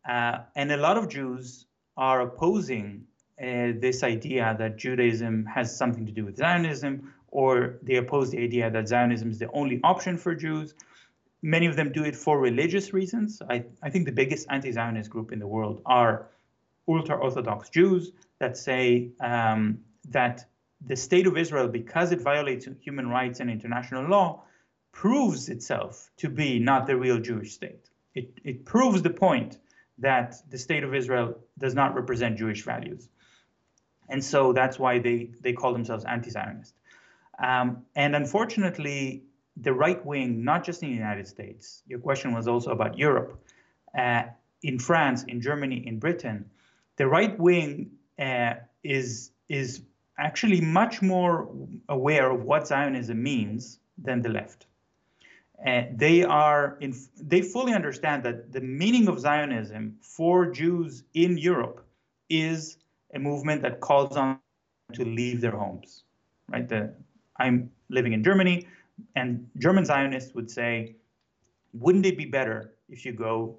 Uh, 0.08 0.40
and 0.56 0.72
a 0.72 0.78
lot 0.78 0.98
of 0.98 1.10
Jews 1.10 1.66
are 1.98 2.22
opposing 2.22 3.06
uh, 3.42 3.74
this 3.80 4.04
idea 4.04 4.56
that 4.58 4.78
Judaism 4.78 5.46
has 5.46 5.76
something 5.76 6.06
to 6.06 6.12
do 6.12 6.26
with 6.26 6.38
Zionism, 6.38 7.14
or 7.30 7.80
they 7.82 7.96
oppose 7.96 8.32
the 8.32 8.40
idea 8.40 8.70
that 8.70 8.88
Zionism 8.88 9.32
is 9.32 9.40
the 9.40 9.52
only 9.52 9.82
option 9.84 10.18
for 10.18 10.34
Jews, 10.34 10.74
many 11.42 11.66
of 11.66 11.76
them 11.76 11.92
do 11.92 12.04
it 12.04 12.16
for 12.16 12.40
religious 12.40 12.94
reasons. 12.94 13.42
I, 13.50 13.66
I 13.82 13.90
think 13.90 14.06
the 14.06 14.12
biggest 14.12 14.48
anti 14.50 14.72
Zionist 14.72 15.10
group 15.10 15.32
in 15.32 15.40
the 15.40 15.48
world 15.48 15.82
are 15.86 16.28
ultra 16.88 17.18
Orthodox 17.18 17.70
Jews 17.70 18.12
that 18.40 18.58
say 18.58 19.10
um, 19.20 19.80
that 20.10 20.46
the 20.86 20.96
state 20.96 21.28
of 21.28 21.38
Israel, 21.38 21.68
because 21.68 22.12
it 22.12 22.22
violates 22.22 22.68
human 22.82 23.10
rights 23.10 23.40
and 23.40 23.50
international 23.50 24.08
law, 24.08 24.44
proves 24.92 25.50
itself 25.50 26.10
to 26.18 26.30
be 26.30 26.60
not 26.60 26.88
the 26.88 26.96
real 26.96 27.20
Jewish 27.20 27.54
state. 27.54 27.90
It, 28.16 28.32
it 28.44 28.66
proves 28.66 29.02
the 29.02 29.10
point 29.10 29.60
that 30.00 30.36
the 30.50 30.58
state 30.58 30.84
of 30.84 30.94
Israel 30.94 31.38
does 31.58 31.74
not 31.74 31.96
represent 31.96 32.38
Jewish 32.38 32.64
values. 32.64 33.10
And 34.10 34.24
so 34.24 34.54
that's 34.54 34.80
why 34.80 35.00
they, 35.00 35.32
they 35.42 35.54
call 35.54 35.74
themselves 35.74 36.06
anti 36.06 36.30
Zionist. 36.30 36.74
Um, 37.40 37.86
and 37.96 38.16
unfortunately, 38.16 39.24
the 39.62 39.74
right 39.74 40.04
wing, 40.06 40.44
not 40.44 40.64
just 40.64 40.84
in 40.84 40.90
the 40.90 40.96
United 40.96 41.28
States, 41.28 41.84
your 41.88 42.00
question 42.00 42.34
was 42.34 42.48
also 42.48 42.72
about 42.72 42.98
Europe, 42.98 43.44
uh, 43.98 44.24
in 44.62 44.80
France, 44.80 45.24
in 45.24 45.42
Germany, 45.42 45.86
in 45.86 46.00
Britain, 46.00 46.50
the 46.98 47.08
right 47.08 47.38
wing 47.40 47.92
uh, 48.20 48.56
is 48.84 49.32
is 49.50 49.82
actually 50.20 50.62
much 50.62 51.02
more 51.02 51.48
aware 51.88 52.32
of 52.32 52.44
what 52.44 52.68
Zionism 52.68 53.22
means 53.22 53.80
than 53.98 54.22
the 54.22 54.30
left. 54.30 54.66
Uh, 55.66 55.84
they 55.96 56.24
are 56.24 56.78
in, 56.82 56.94
they 57.20 57.42
fully 57.42 57.74
understand 57.74 58.24
that 58.24 58.52
the 58.52 58.62
meaning 58.62 59.08
of 59.08 59.20
Zionism 59.20 59.98
for 60.02 60.52
Jews 60.52 61.04
in 61.14 61.38
Europe 61.38 61.86
is 62.30 62.78
a 63.14 63.20
movement 63.20 63.62
that 63.62 63.80
calls 63.80 64.18
on 64.18 64.40
to 64.94 65.06
leave 65.06 65.42
their 65.42 65.52
homes. 65.52 66.04
Right? 66.50 66.68
The, 66.68 66.94
I'm 67.38 67.72
living 67.90 68.14
in 68.14 68.24
Germany 68.24 68.68
and 69.16 69.50
German 69.58 69.86
Zionists 69.86 70.34
would 70.34 70.50
say, 70.50 70.96
wouldn't 71.74 72.06
it 72.06 72.18
be 72.18 72.26
better 72.26 72.74
if 72.90 73.06
you 73.06 73.14
go 73.14 73.58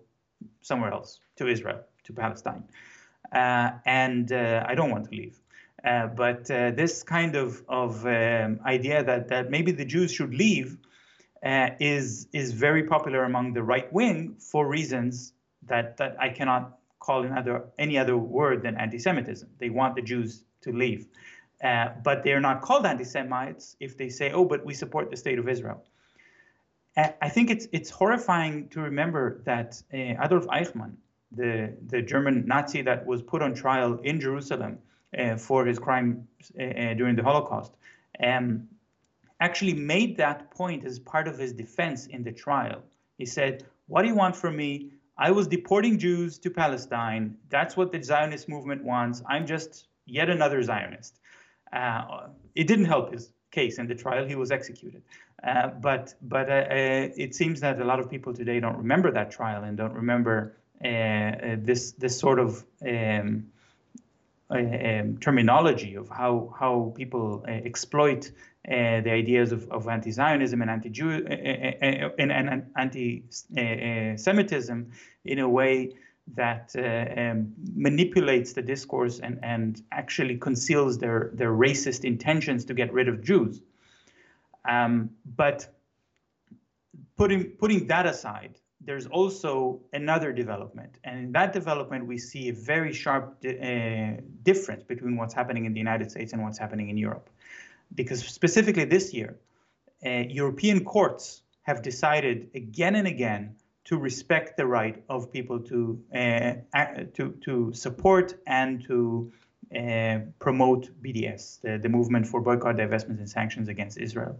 somewhere 0.61 0.93
else, 0.93 1.21
to 1.37 1.49
Israel, 1.49 1.81
to 2.05 2.13
Palestine? 2.13 2.65
Uh, 3.33 3.71
and 3.85 4.33
uh, 4.33 4.65
I 4.67 4.75
don't 4.75 4.91
want 4.91 5.11
to 5.11 5.15
leave. 5.15 5.39
Uh, 5.85 6.09
but 6.09 6.51
uh, 6.51 6.73
this 6.73 7.03
kind 7.03 7.37
of, 7.37 7.63
of 7.69 8.05
um, 8.07 8.61
idea 8.67 9.05
that, 9.05 9.29
that 9.29 9.51
maybe 9.51 9.73
the 9.73 9.85
Jews 9.85 10.13
should 10.13 10.35
leave 10.35 10.77
uh, 11.45 11.71
is, 11.79 12.27
is 12.33 12.53
very 12.53 12.83
popular 12.85 13.25
among 13.25 13.53
the 13.53 13.63
right 13.63 13.93
wing 13.93 14.37
for 14.41 14.67
reasons 14.67 15.33
that, 15.67 15.97
that 15.99 16.17
I 16.21 16.31
cannot 16.31 16.79
call 16.99 17.23
in 17.23 17.33
other, 17.33 17.65
any 17.79 17.97
other 17.97 18.17
word 18.17 18.63
than 18.63 18.77
anti 18.77 18.99
Semitism. 18.99 19.49
They 19.59 19.71
want 19.71 19.95
the 19.95 20.03
Jews 20.03 20.43
to 20.63 20.73
leave. 20.73 21.07
Uh, 21.63 21.89
but 22.05 22.23
they're 22.23 22.41
not 22.41 22.63
called 22.63 22.87
anti-Semites 22.87 23.77
if 23.81 23.97
they 23.97 24.09
say, 24.09 24.31
"Oh, 24.31 24.45
but 24.45 24.65
we 24.65 24.75
support 24.75 25.11
the 25.11 25.17
state 25.17 25.39
of 25.41 25.49
Israel." 25.49 25.85
Uh, 26.97 27.09
I 27.21 27.29
think 27.29 27.51
it's 27.51 27.67
it's 27.73 27.91
horrifying 27.91 28.69
to 28.69 28.81
remember 28.81 29.43
that 29.45 29.83
uh, 29.93 30.25
Adolf 30.25 30.47
Eichmann, 30.47 30.93
the 31.33 31.75
the 31.89 32.01
German 32.01 32.47
Nazi 32.47 32.83
that 32.83 33.05
was 33.07 33.23
put 33.23 33.43
on 33.43 33.55
trial 33.55 33.99
in 34.05 34.21
Jerusalem 34.21 34.79
uh, 35.19 35.37
for 35.37 35.67
his 35.67 35.81
crime 35.81 36.29
uh, 36.61 36.95
during 36.95 37.17
the 37.17 37.25
Holocaust, 37.25 37.73
um, 38.23 38.69
actually 39.41 39.75
made 39.75 40.17
that 40.17 40.51
point 40.53 40.85
as 40.85 41.01
part 41.01 41.27
of 41.27 41.39
his 41.39 41.53
defense 41.53 42.07
in 42.07 42.23
the 42.23 42.33
trial. 42.33 42.83
He 43.17 43.27
said, 43.27 43.67
"What 43.89 44.03
do 44.03 44.09
you 44.09 44.15
want 44.15 44.37
from 44.37 44.57
me? 44.57 44.93
I 45.17 45.33
was 45.33 45.49
deporting 45.49 45.99
Jews 45.99 46.39
to 46.39 46.51
Palestine. 46.51 47.37
That's 47.49 47.77
what 47.77 47.91
the 47.91 48.01
Zionist 48.01 48.49
movement 48.49 48.85
wants. 48.85 49.25
I'm 49.29 49.45
just 49.45 49.89
yet 50.07 50.31
another 50.31 50.63
Zionist." 50.63 51.19
Uh, 51.73 52.29
it 52.55 52.67
didn't 52.67 52.87
help 52.87 53.13
his 53.13 53.31
case 53.51 53.79
in 53.79 53.87
the 53.87 53.95
trial. 53.95 54.27
He 54.27 54.35
was 54.35 54.51
executed. 54.51 55.03
Uh, 55.43 55.69
but 55.69 56.15
but 56.23 56.51
uh, 56.51 56.53
uh, 56.53 57.09
it 57.17 57.35
seems 57.35 57.61
that 57.61 57.81
a 57.81 57.85
lot 57.85 58.01
of 58.01 58.11
people 58.11 58.35
today 58.35 58.59
don't 58.59 58.77
remember 58.77 59.13
that 59.13 59.31
trial 59.31 59.65
and 59.65 59.77
don't 59.77 59.95
remember 59.95 60.57
this 60.81 61.93
this 61.93 62.19
sort 62.19 62.39
of 62.39 62.65
um, 62.87 63.47
um, 64.51 65.19
terminology 65.21 65.95
of 65.95 66.09
how 66.09 66.53
how 66.59 66.93
people 66.97 67.45
exploit 67.47 68.33
uh, 68.69 69.01
the 69.01 69.11
ideas 69.11 69.53
of, 69.53 69.71
of 69.71 69.89
anti-Zionism 69.89 70.61
and 70.61 70.71
anti-Jew 70.71 71.09
uh, 71.09 71.33
uh, 71.33 72.11
and, 72.19 72.33
and 72.33 72.67
anti-Semitism 72.77 74.91
in 75.25 75.39
a 75.39 75.49
way 75.49 75.95
that 76.35 76.75
um, 76.77 77.53
manipulates 77.75 78.53
the 78.53 78.63
discourse 78.63 79.19
and, 79.21 79.39
and 79.43 79.83
actually 79.93 80.37
conceals 80.37 80.99
their, 80.99 81.31
their 81.35 81.53
racist 81.53 82.05
intentions 82.05 82.65
to 82.67 82.75
get 82.75 82.93
rid 82.93 83.09
of 83.09 83.23
Jews. 83.23 83.61
Um, 84.69 85.11
but 85.37 85.67
putting 87.17 87.45
putting 87.53 87.87
that 87.87 88.07
aside, 88.07 88.59
there's 88.81 89.07
also 89.07 89.81
another 89.93 90.33
development, 90.33 90.99
and 91.05 91.19
in 91.19 91.33
that 91.33 91.53
development 91.53 92.07
we 92.07 92.19
see 92.19 92.49
a 92.49 92.53
very 92.53 92.93
sharp 92.93 93.41
di 93.41 93.51
uh, 93.51 94.21
difference 94.43 94.83
between 94.85 95.17
what's 95.17 95.35
happening 95.35 95.65
in 95.65 95.73
the 95.73 95.79
United 95.79 96.11
States 96.11 96.33
and 96.33 96.43
what's 96.43 96.59
happening 96.59 96.91
in 96.91 96.99
Europe 96.99 97.31
because 97.95 98.25
specifically 98.27 98.85
this 98.85 99.13
year, 99.13 99.39
uh, 100.05 100.25
European 100.29 100.85
courts 100.85 101.43
have 101.63 101.83
decided 101.83 102.51
again 102.55 102.95
and 102.95 103.07
again 103.07 103.57
to 103.89 103.97
respect 103.97 104.59
the 104.59 104.67
right 104.67 105.03
of 105.09 105.33
people 105.33 105.59
to 105.61 105.99
uh, 106.15 106.53
to 107.15 107.31
to 107.41 107.73
support 107.73 108.35
and 108.47 108.85
to 108.85 109.33
uh, 109.75 110.19
promote 110.39 110.91
BDS, 111.03 111.61
the, 111.63 111.79
the 111.79 111.89
movement 111.89 112.27
for 112.27 112.41
boycott, 112.41 112.77
divestment, 112.77 113.19
and 113.19 113.29
sanctions 113.29 113.69
against 113.69 113.97
Israel. 113.99 114.39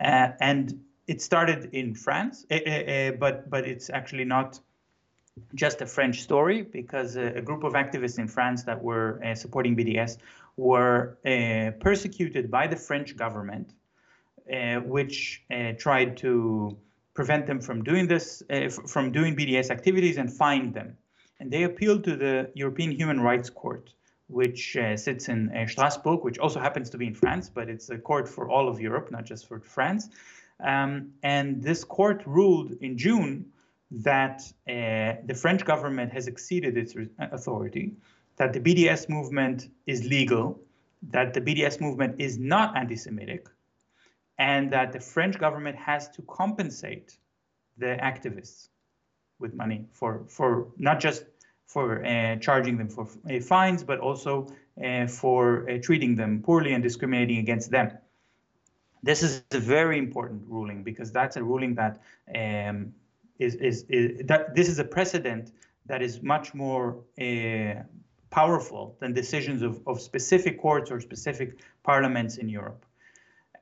Uh, 0.00 0.28
and 0.40 0.80
it 1.06 1.20
started 1.20 1.70
in 1.72 1.94
France, 1.94 2.46
uh, 2.50 2.54
uh, 2.54 3.10
but 3.12 3.50
but 3.50 3.68
it's 3.68 3.90
actually 3.90 4.24
not 4.24 4.58
just 5.54 5.82
a 5.82 5.86
French 5.86 6.22
story 6.22 6.62
because 6.62 7.16
a, 7.16 7.40
group 7.42 7.62
of 7.64 7.74
activists 7.74 8.18
in 8.18 8.26
France 8.26 8.64
that 8.64 8.82
were 8.82 9.20
supporting 9.36 9.76
BDS 9.76 10.18
were 10.56 11.16
uh, 11.24 11.70
persecuted 11.78 12.50
by 12.50 12.66
the 12.66 12.74
French 12.74 13.16
government, 13.16 13.72
uh, 14.52 14.76
which 14.80 15.44
uh, 15.50 15.72
tried 15.78 16.16
to 16.16 16.76
prevent 17.18 17.48
them 17.48 17.60
from 17.60 17.82
doing 17.82 18.06
this, 18.06 18.44
from 18.86 19.10
doing 19.10 19.34
BDS 19.34 19.70
activities 19.70 20.18
and 20.18 20.28
fined 20.32 20.72
them. 20.72 20.96
And 21.40 21.50
they 21.50 21.64
appealed 21.64 22.04
to 22.04 22.14
the 22.24 22.34
European 22.54 22.92
Human 22.92 23.20
Rights 23.28 23.50
Court, 23.50 23.92
which 24.28 24.76
uh, 24.76 24.96
sits 24.96 25.28
in 25.28 25.40
uh, 25.50 25.66
Strasbourg, 25.66 26.22
which 26.22 26.38
also 26.38 26.60
happens 26.60 26.88
to 26.90 26.96
be 26.96 27.08
in 27.08 27.16
France, 27.22 27.50
but 27.52 27.68
it's 27.68 27.90
a 27.90 27.98
court 27.98 28.28
for 28.28 28.48
all 28.48 28.68
of 28.68 28.80
Europe, 28.80 29.10
not 29.10 29.24
just 29.24 29.48
for 29.48 29.58
France. 29.58 30.10
Um, 30.72 30.90
and 31.24 31.60
this 31.60 31.82
court 31.82 32.22
ruled 32.24 32.70
in 32.86 32.96
June 32.96 33.46
that 33.90 34.38
uh, 34.68 35.18
the 35.30 35.36
French 35.42 35.64
government 35.64 36.12
has 36.12 36.28
exceeded 36.28 36.76
its 36.82 36.94
authority 37.18 37.96
that 38.36 38.52
the 38.52 38.60
BDS 38.60 39.08
movement 39.08 39.58
is 39.86 40.04
legal, 40.04 40.60
that 41.14 41.34
the 41.34 41.40
BDS 41.40 41.80
movement 41.80 42.14
is 42.20 42.38
not 42.38 42.76
anti 42.76 42.94
Semitic, 42.94 43.48
and 44.38 44.70
that 44.72 44.92
the 44.92 45.00
French 45.00 45.38
government 45.38 45.76
has 45.76 46.08
to 46.10 46.22
compensate 46.22 47.18
the 47.76 47.96
activists 48.02 48.68
with 49.38 49.54
money 49.54 49.84
for, 49.92 50.24
for 50.28 50.68
not 50.78 51.00
just 51.00 51.24
for 51.66 52.04
uh, 52.04 52.36
charging 52.36 52.76
them 52.78 52.88
for 52.88 53.06
uh, 53.30 53.40
fines, 53.40 53.82
but 53.84 53.98
also 54.00 54.48
uh, 54.82 55.06
for 55.06 55.68
uh, 55.68 55.78
treating 55.82 56.16
them 56.16 56.42
poorly 56.42 56.72
and 56.72 56.82
discriminating 56.82 57.38
against 57.38 57.70
them. 57.70 57.90
This 59.02 59.22
is 59.22 59.42
a 59.52 59.58
very 59.58 59.98
important 59.98 60.42
ruling 60.48 60.82
because 60.82 61.12
that's 61.12 61.36
a 61.36 61.42
ruling 61.42 61.74
that 61.74 62.00
um, 62.34 62.94
is, 63.38 63.54
is, 63.56 63.84
is 63.88 64.26
that 64.26 64.54
this 64.54 64.68
is 64.68 64.78
a 64.78 64.84
precedent 64.84 65.52
that 65.86 66.02
is 66.02 66.22
much 66.22 66.54
more 66.54 66.96
uh, 67.20 67.82
powerful 68.30 68.96
than 69.00 69.12
decisions 69.12 69.62
of, 69.62 69.80
of 69.86 70.00
specific 70.00 70.60
courts 70.60 70.90
or 70.90 71.00
specific 71.00 71.58
parliaments 71.82 72.38
in 72.38 72.48
Europe. 72.48 72.84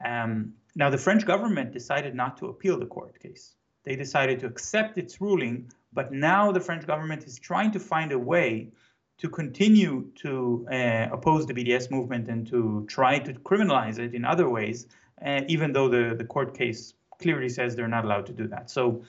Um, 0.05 0.55
now, 0.77 0.91
the 0.91 0.99
French 0.99 1.25
government 1.25 1.73
decided 1.73 2.15
not 2.15 2.37
to 2.37 2.49
appeal 2.49 2.79
the 2.79 2.85
court 2.85 3.19
case. 3.19 3.55
They 3.85 3.97
decided 3.97 4.41
to 4.41 4.47
accept 4.47 4.99
its 4.99 5.23
ruling, 5.23 5.73
but 5.95 6.13
now 6.13 6.53
the 6.53 6.61
French 6.61 6.87
government 6.87 7.25
is 7.25 7.39
trying 7.39 7.71
to 7.71 7.81
find 7.81 8.13
a 8.13 8.19
way 8.19 8.69
to 9.17 9.29
continue 9.31 10.11
to 10.17 10.69
uh, 10.71 11.09
oppose 11.11 11.47
the 11.47 11.55
BDS 11.55 11.91
movement 11.91 12.29
and 12.29 12.47
to 12.49 12.85
try 12.91 13.19
to 13.19 13.33
criminalize 13.33 13.99
it 13.99 14.15
in 14.15 14.27
other 14.27 14.51
ways, 14.51 14.87
uh, 15.25 15.41
even 15.49 15.73
though 15.73 15.89
the, 15.89 16.15
the 16.15 16.25
court 16.25 16.55
case 16.55 16.93
clearly 17.19 17.49
says 17.49 17.75
they're 17.75 17.89
not 17.89 18.05
allowed 18.05 18.27
to 18.27 18.35
do 18.35 18.47
that. 18.49 18.69
So 18.69 19.03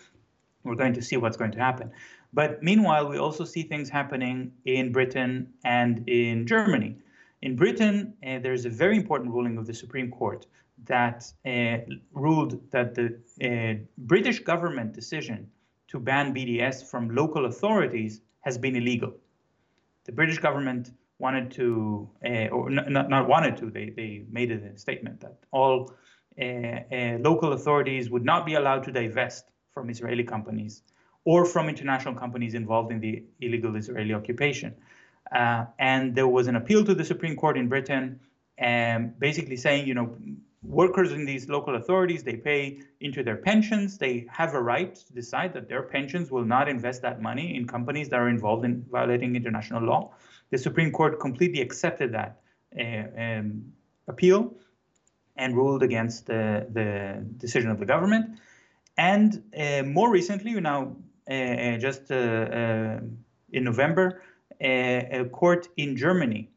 we're 0.63 0.75
going 0.75 0.93
to 0.93 1.01
see 1.01 1.17
what's 1.17 1.35
going 1.35 1.51
to 1.51 1.59
happen. 1.59 1.91
But 2.31 2.63
meanwhile, 2.63 3.09
we 3.09 3.17
also 3.17 3.43
see 3.43 3.63
things 3.63 3.89
happening 3.89 4.53
in 4.63 4.93
Britain 4.93 5.51
and 5.65 6.07
in 6.07 6.47
Germany. 6.47 6.95
In 7.41 7.57
Britain, 7.57 8.13
uh, 8.25 8.39
there's 8.39 8.63
a 8.63 8.69
very 8.69 8.95
important 8.95 9.31
ruling 9.31 9.57
of 9.57 9.67
the 9.67 9.73
Supreme 9.73 10.09
Court 10.09 10.45
that 10.87 11.31
uh, 11.45 11.77
ruled 12.13 12.59
that 12.71 12.95
the 12.95 13.19
uh, 13.43 13.83
British 13.97 14.39
government 14.39 14.93
decision 14.93 15.49
to 15.89 15.99
ban 15.99 16.33
BDS 16.33 16.85
from 16.89 17.13
local 17.15 17.45
authorities 17.45 18.21
has 18.41 18.57
been 18.57 18.75
illegal. 18.75 19.13
The 20.05 20.11
British 20.11 20.39
government 20.39 20.91
wanted 21.19 21.51
to, 21.51 22.09
uh, 22.25 22.47
or 22.47 22.69
not, 22.69 23.09
not 23.09 23.27
wanted 23.27 23.57
to, 23.57 23.69
they, 23.69 23.89
they 23.89 24.23
made 24.29 24.51
a 24.51 24.77
statement 24.77 25.19
that 25.21 25.37
all 25.51 25.93
uh, 26.39 26.45
uh, 26.45 27.17
local 27.19 27.53
authorities 27.53 28.09
would 28.09 28.23
not 28.23 28.45
be 28.45 28.55
allowed 28.55 28.83
to 28.83 28.91
divest 28.91 29.45
from 29.73 29.89
Israeli 29.89 30.23
companies 30.23 30.83
or 31.25 31.45
from 31.45 31.67
international 31.67 32.13
companies 32.13 32.53
involved 32.53 32.91
in 32.91 32.99
the 32.99 33.23
illegal 33.41 33.75
Israeli 33.75 34.13
occupation. 34.13 34.75
Uh, 35.31 35.65
and 35.79 36.15
there 36.15 36.27
was 36.27 36.47
an 36.47 36.55
appeal 36.55 36.85
to 36.85 36.93
the 36.93 37.03
Supreme 37.03 37.35
Court 37.35 37.57
in 37.57 37.67
Britain, 37.67 38.19
um, 38.61 39.13
basically 39.19 39.57
saying, 39.57 39.87
you 39.87 39.93
know, 39.93 40.15
workers 40.67 41.13
in 41.13 41.25
these 41.25 41.47
local 41.47 41.75
authorities, 41.75 42.23
they 42.23 42.35
pay 42.35 42.79
into 42.99 43.23
their 43.23 43.37
pensions. 43.37 43.97
They 43.97 44.27
have 44.29 44.53
a 44.53 44.61
right 44.61 44.93
to 44.93 45.13
decide 45.13 45.53
that 45.53 45.69
their 45.69 45.83
pensions 45.83 46.29
will 46.29 46.45
not 46.45 46.67
invest 46.67 47.01
that 47.01 47.21
money 47.21 47.55
in 47.55 47.65
companies 47.67 48.09
that 48.09 48.19
are 48.19 48.29
involved 48.29 48.65
in 48.65 48.85
violating 48.91 49.35
international 49.35 49.83
law. 49.83 50.13
The 50.49 50.57
Supreme 50.57 50.91
Court 50.91 51.19
completely 51.19 51.61
accepted 51.61 52.13
that 52.13 52.41
uh, 52.77 53.21
um, 53.21 53.71
appeal 54.07 54.53
and 55.37 55.55
ruled 55.55 55.83
against 55.83 56.25
the, 56.25 56.67
the 56.71 57.25
decision 57.37 57.71
of 57.71 57.79
the 57.79 57.85
government. 57.85 58.39
And 58.97 59.43
uh, 59.57 59.83
more 59.83 60.09
recently, 60.11 60.59
now 60.59 60.95
uh, 61.29 61.33
uh, 61.33 61.77
just 61.77 62.11
uh, 62.11 62.99
in 63.51 63.63
November, 63.63 64.21
a 64.59 65.25
court 65.31 65.69
in 65.77 65.95
Germany 65.95 66.49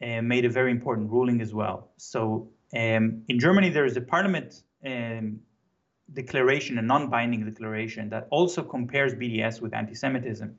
made 0.00 0.44
a 0.44 0.50
very 0.50 0.70
important 0.70 1.10
ruling 1.10 1.40
as 1.40 1.54
well. 1.54 1.90
So 1.96 2.50
um, 2.76 3.22
in 3.28 3.38
Germany, 3.38 3.68
there 3.70 3.84
is 3.84 3.96
a 3.96 4.00
parliament 4.00 4.62
um, 4.84 5.40
declaration, 6.12 6.78
a 6.78 6.82
non-binding 6.82 7.44
declaration 7.44 8.08
that 8.10 8.28
also 8.30 8.62
compares 8.62 9.14
BDS 9.14 9.60
with 9.60 9.74
anti-Semitism, 9.74 10.56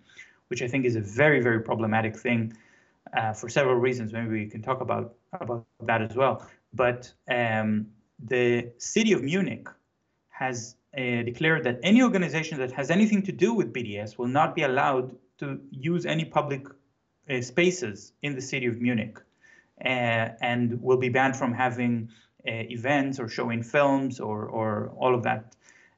which 0.49 0.61
I 0.61 0.67
think 0.67 0.85
is 0.85 0.95
a 0.95 1.01
very, 1.01 1.41
very 1.41 1.61
problematic 1.61 2.17
thing 2.17 2.53
uh, 3.15 3.33
for 3.33 3.49
several 3.49 3.75
reasons. 3.75 4.13
Maybe 4.13 4.29
we 4.29 4.47
can 4.47 4.61
talk 4.61 4.81
about 4.81 5.15
about 5.33 5.65
that 5.83 6.01
as 6.01 6.15
well. 6.15 6.45
But 6.73 7.11
um, 7.29 7.87
the 8.19 8.71
city 8.77 9.13
of 9.13 9.23
Munich 9.23 9.67
has 10.29 10.75
uh, 10.97 11.23
declared 11.23 11.63
that 11.63 11.79
any 11.83 12.01
organization 12.01 12.57
that 12.59 12.71
has 12.73 12.91
anything 12.91 13.21
to 13.23 13.31
do 13.31 13.53
with 13.53 13.73
BDS 13.73 14.17
will 14.17 14.27
not 14.27 14.55
be 14.55 14.63
allowed 14.63 15.15
to 15.39 15.59
use 15.71 16.05
any 16.05 16.25
public 16.25 16.67
uh, 17.29 17.41
spaces 17.41 18.13
in 18.21 18.35
the 18.35 18.41
city 18.41 18.65
of 18.65 18.81
Munich 18.81 19.17
and 19.81 20.81
will 20.81 20.97
be 20.97 21.09
banned 21.09 21.35
from 21.35 21.53
having 21.53 22.09
uh, 22.47 22.51
events 22.51 23.19
or 23.19 23.27
showing 23.27 23.63
films 23.63 24.19
or, 24.19 24.45
or 24.45 24.93
all 24.97 25.13
of 25.15 25.23
that. 25.23 25.55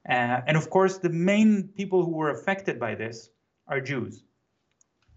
Uh, 0.07 0.41
and 0.47 0.57
of 0.57 0.69
course, 0.69 0.97
the 0.97 1.09
main 1.09 1.69
people 1.69 2.03
who 2.03 2.11
were 2.11 2.31
affected 2.31 2.79
by 2.79 2.95
this 2.95 3.29
are 3.67 3.79
Jews. 3.79 4.23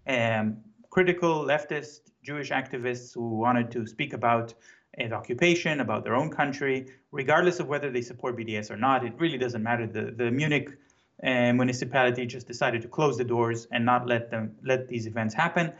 Um, 0.07 0.57
critical 0.89 1.43
leftist 1.43 1.99
Jewish 2.23 2.49
activists 2.51 3.13
who 3.13 3.37
wanted 3.37 3.71
to 3.71 3.85
speak 3.85 4.13
about 4.13 4.53
and 4.97 5.13
occupation, 5.13 5.79
about 5.79 6.03
their 6.03 6.15
own 6.15 6.31
country, 6.31 6.87
regardless 7.11 7.59
of 7.59 7.67
whether 7.67 7.91
they 7.91 8.01
support 8.01 8.37
BDS 8.37 8.71
or 8.71 8.77
not. 8.77 9.05
It 9.05 9.13
really 9.17 9.37
doesn't 9.37 9.61
matter. 9.61 9.85
The, 9.85 10.11
the 10.11 10.31
Munich 10.31 10.69
uh, 11.23 11.53
municipality 11.53 12.25
just 12.25 12.47
decided 12.47 12.81
to 12.81 12.87
close 12.87 13.17
the 13.17 13.23
doors 13.23 13.67
and 13.71 13.85
not 13.85 14.07
let 14.07 14.31
them 14.31 14.55
let 14.63 14.87
these 14.87 15.07
events 15.07 15.33
happen. 15.33 15.73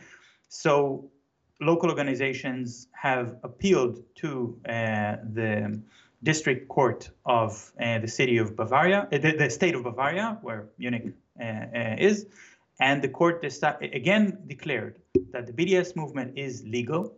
So 0.48 1.10
local 1.60 1.90
organizations 1.90 2.88
have 2.92 3.36
appealed 3.42 4.02
to 4.16 4.58
uh, 4.68 5.16
the 5.32 5.80
district 6.22 6.68
court 6.68 7.10
of 7.24 7.72
uh, 7.80 7.98
the 7.98 8.08
city 8.08 8.38
of 8.38 8.56
Bavaria, 8.56 9.08
uh, 9.12 9.18
the, 9.18 9.32
the, 9.36 9.50
state 9.50 9.74
of 9.74 9.84
Bavaria, 9.84 10.38
where 10.42 10.68
Munich 10.78 11.12
is, 11.40 12.26
and 12.80 13.02
the 13.02 13.08
court 13.08 13.44
again 13.82 14.38
declared 14.46 14.98
that 15.32 15.46
the 15.46 15.52
BDS 15.52 15.96
movement 15.96 16.38
is 16.38 16.64
legal, 16.64 17.14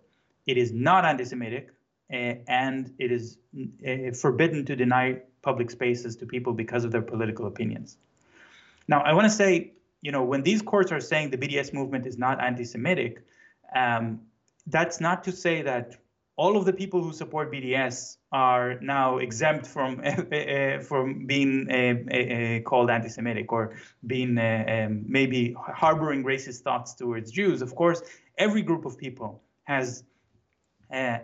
it 0.47 0.57
is 0.57 0.73
not 0.73 1.05
anti-Semitic, 1.05 1.71
and 2.11 2.93
it 2.99 3.13
is 3.13 3.39
forbidden 4.21 4.65
to 4.67 4.75
deny 4.75 5.21
public 5.43 5.71
spaces 5.71 6.17
to 6.17 6.27
people 6.27 6.53
because 6.53 6.85
of 6.85 6.93
their 6.93 7.03
political 7.03 7.47
opinions. 7.47 7.97
Now, 8.89 9.01
I 9.03 9.13
want 9.13 9.27
to 9.27 9.31
say, 9.31 9.73
you 10.03 10.13
know, 10.13 10.25
when 10.25 10.43
these 10.43 10.61
courts 10.61 10.93
are 10.93 11.01
saying 11.01 11.31
the 11.31 11.39
BDS 11.39 11.73
movement 11.73 12.07
is 12.07 12.19
not 12.19 12.43
anti-Semitic, 12.43 13.23
um, 13.75 14.21
that's 14.71 15.01
not 15.01 15.25
to 15.25 15.33
say 15.33 15.63
that 15.63 15.97
all 16.37 16.57
of 16.57 16.65
the 16.65 16.73
people 16.73 17.03
who 17.03 17.13
support 17.13 17.53
BDS 17.53 18.17
are 18.33 18.81
now 18.81 19.19
exempt 19.19 19.67
from 19.67 20.01
uh, 20.03 20.81
from 20.91 21.27
being 21.27 21.53
uh, 21.71 21.77
uh, 21.77 22.61
called 22.61 22.89
anti-Semitic 22.91 23.53
or 23.53 23.77
being 24.07 24.35
maybe 25.19 25.55
harboring 25.59 26.25
racist 26.25 26.61
thoughts 26.63 26.95
towards 26.95 27.31
Jews. 27.31 27.61
Of 27.61 27.75
course, 27.75 28.01
every 28.39 28.63
group 28.63 28.85
of 28.87 28.97
people 28.97 29.43
has 29.65 30.05
uh, 30.93 31.19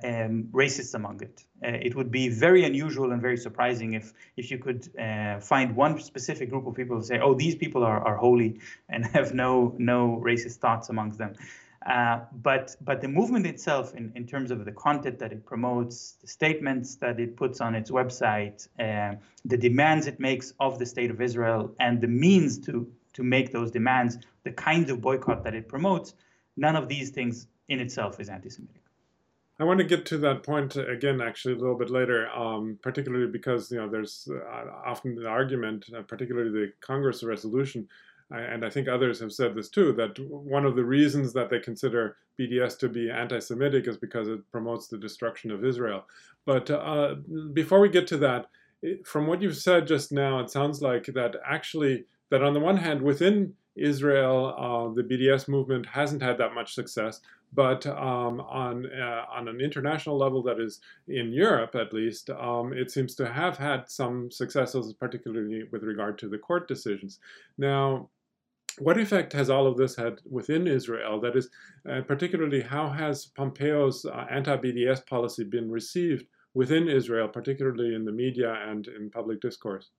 racists 0.62 0.95
among 0.95 1.23
it. 1.23 1.45
It 1.62 1.95
would 1.97 2.11
be 2.11 2.29
very 2.29 2.65
unusual 2.65 3.12
and 3.12 3.21
very 3.21 3.38
surprising 3.38 3.95
if 3.95 4.12
if 4.37 4.50
you 4.50 4.59
could 4.59 4.83
uh, 4.99 5.41
find 5.41 5.75
one 5.75 5.99
specific 6.00 6.50
group 6.50 6.67
of 6.67 6.75
people 6.75 6.97
who 6.97 7.03
say, 7.03 7.19
"Oh, 7.19 7.35
these 7.35 7.57
people 7.57 7.83
are, 7.85 8.00
are 8.09 8.17
holy 8.17 8.61
and 8.88 9.07
have 9.17 9.35
no 9.35 9.75
no 9.79 10.21
racist 10.23 10.57
thoughts 10.65 10.88
amongst 10.91 11.19
them." 11.19 11.33
Uh, 11.87 12.21
but 12.43 12.75
but 12.81 13.00
the 13.00 13.07
movement 13.07 13.47
itself, 13.47 13.95
in, 13.95 14.11
in 14.16 14.26
terms 14.26 14.50
of 14.50 14.64
the 14.64 14.73
content 14.73 15.21
that 15.21 15.33
it 15.33 15.47
promotes, 15.47 16.16
the 16.21 16.26
statements 16.26 16.97
that 16.97 17.21
it 17.21 17.37
puts 17.37 17.61
on 17.61 17.76
its 17.76 17.93
website, 17.93 18.66
uh, 18.81 19.14
the 19.45 19.57
demands 19.57 20.09
it 20.09 20.19
makes 20.19 20.52
of 20.59 20.81
the 20.81 20.87
state 20.87 21.12
of 21.12 21.21
Israel, 21.21 21.73
and 21.78 22.00
the 22.00 22.09
means 22.09 22.59
to 22.59 22.90
to 23.12 23.23
make 23.23 23.52
those 23.52 23.71
demands, 23.71 24.19
the 24.45 24.50
kinds 24.50 24.90
of 24.90 25.00
boycott 25.00 25.45
that 25.45 25.55
it 25.55 25.69
promotes, 25.69 26.14
none 26.57 26.76
of 26.76 26.88
these 26.88 27.11
things 27.11 27.47
in 27.69 27.81
itself 27.81 28.21
is 28.21 28.28
anti-Semitic. 28.28 28.83
I 29.59 29.64
want 29.64 29.78
to 29.78 29.85
get 29.85 30.05
to 30.07 30.19
that 30.19 30.43
point 30.43 30.76
again, 30.76 31.23
actually, 31.23 31.55
a 31.55 31.57
little 31.57 31.78
bit 31.78 31.88
later, 31.88 32.28
um, 32.31 32.78
particularly 32.83 33.28
because 33.28 33.71
you 33.71 33.78
know 33.78 33.88
there's 33.88 34.28
uh, 34.31 34.64
often 34.85 35.14
the 35.14 35.28
argument, 35.28 35.87
uh, 35.97 36.02
particularly 36.02 36.50
the 36.50 36.73
Congress 36.81 37.23
resolution, 37.23 37.88
and 38.30 38.64
I 38.64 38.71
think 38.71 38.88
others 38.88 39.21
have 39.21 39.33
said 39.33 39.54
this 39.54 39.68
too, 39.68 39.92
that 39.92 40.18
one 40.18 40.64
of 40.64 40.75
the 40.75 40.85
reasons 40.85 41.33
that 41.35 41.49
they 41.49 41.61
consider 41.61 42.16
BDS 42.38 42.78
to 42.80 42.88
be 42.88 43.11
anti-Semitic 43.11 43.87
is 43.87 43.97
because 43.97 44.28
it 44.28 44.50
promotes 44.50 44.88
the 44.88 44.99
destruction 44.99 45.50
of 45.50 45.64
Israel. 45.64 46.04
But 46.45 46.71
uh, 46.71 47.16
before 47.52 47.80
we 47.80 47.88
get 47.88 48.06
to 48.09 48.16
that, 48.18 48.47
from 49.04 49.26
what 49.26 49.42
you've 49.42 49.56
said 49.56 49.87
just 49.87 50.12
now, 50.12 50.40
it 50.40 50.50
sounds 50.50 50.83
like 50.83 51.06
that 51.06 51.37
actually 51.47 52.04
that 52.30 52.42
on 52.42 52.54
the 52.54 52.61
one 52.61 52.76
hand, 52.76 53.00
within 53.00 53.54
Israel, 53.76 54.54
uh, 54.59 54.95
the 54.95 55.02
BDS 55.02 55.49
movement 55.49 55.87
hasn't 55.87 56.23
had 56.23 56.38
that 56.38 56.54
much 56.54 56.75
success, 56.75 57.21
but 57.52 57.87
um, 57.87 58.40
on 58.40 58.87
uh, 58.87 59.25
on 59.30 59.49
an 59.49 59.61
international 59.61 60.18
level, 60.18 60.42
that 60.42 60.59
is 60.59 60.80
in 61.09 61.33
Europe 61.33 61.75
at 61.75 61.92
least, 61.92 62.30
um, 62.30 62.73
it 62.73 62.90
seems 62.90 63.14
to 63.16 63.30
have 63.30 63.56
had 63.56 63.88
some 63.88 64.30
successes, 64.30 64.92
particularly 64.95 65.64
with 65.71 65.85
regard 65.85 66.18
to 66.18 66.28
the 66.28 66.38
court 66.38 66.66
decisions. 66.68 67.21
Now, 67.59 68.09
what 68.78 68.99
effect 68.99 69.33
has 69.33 69.50
all 69.50 69.66
of 69.66 69.76
this 69.76 69.97
had 69.97 70.21
within 70.28 70.66
Israel? 70.66 71.21
That 71.21 71.37
is, 71.37 71.49
uh, 71.88 72.02
particularly, 72.02 72.61
how 72.61 72.88
has 72.88 73.26
Pompeo's 73.26 74.04
uh, 74.04 74.26
anti-BDS 74.30 75.06
policy 75.06 75.45
been 75.45 75.71
received 75.71 76.26
within 76.54 76.88
Israel, 76.88 77.28
particularly 77.28 77.95
in 77.95 78.04
the 78.04 78.12
media 78.12 78.52
and 78.68 78.87
in 78.88 79.11
public 79.11 79.40
discourse? 79.40 79.90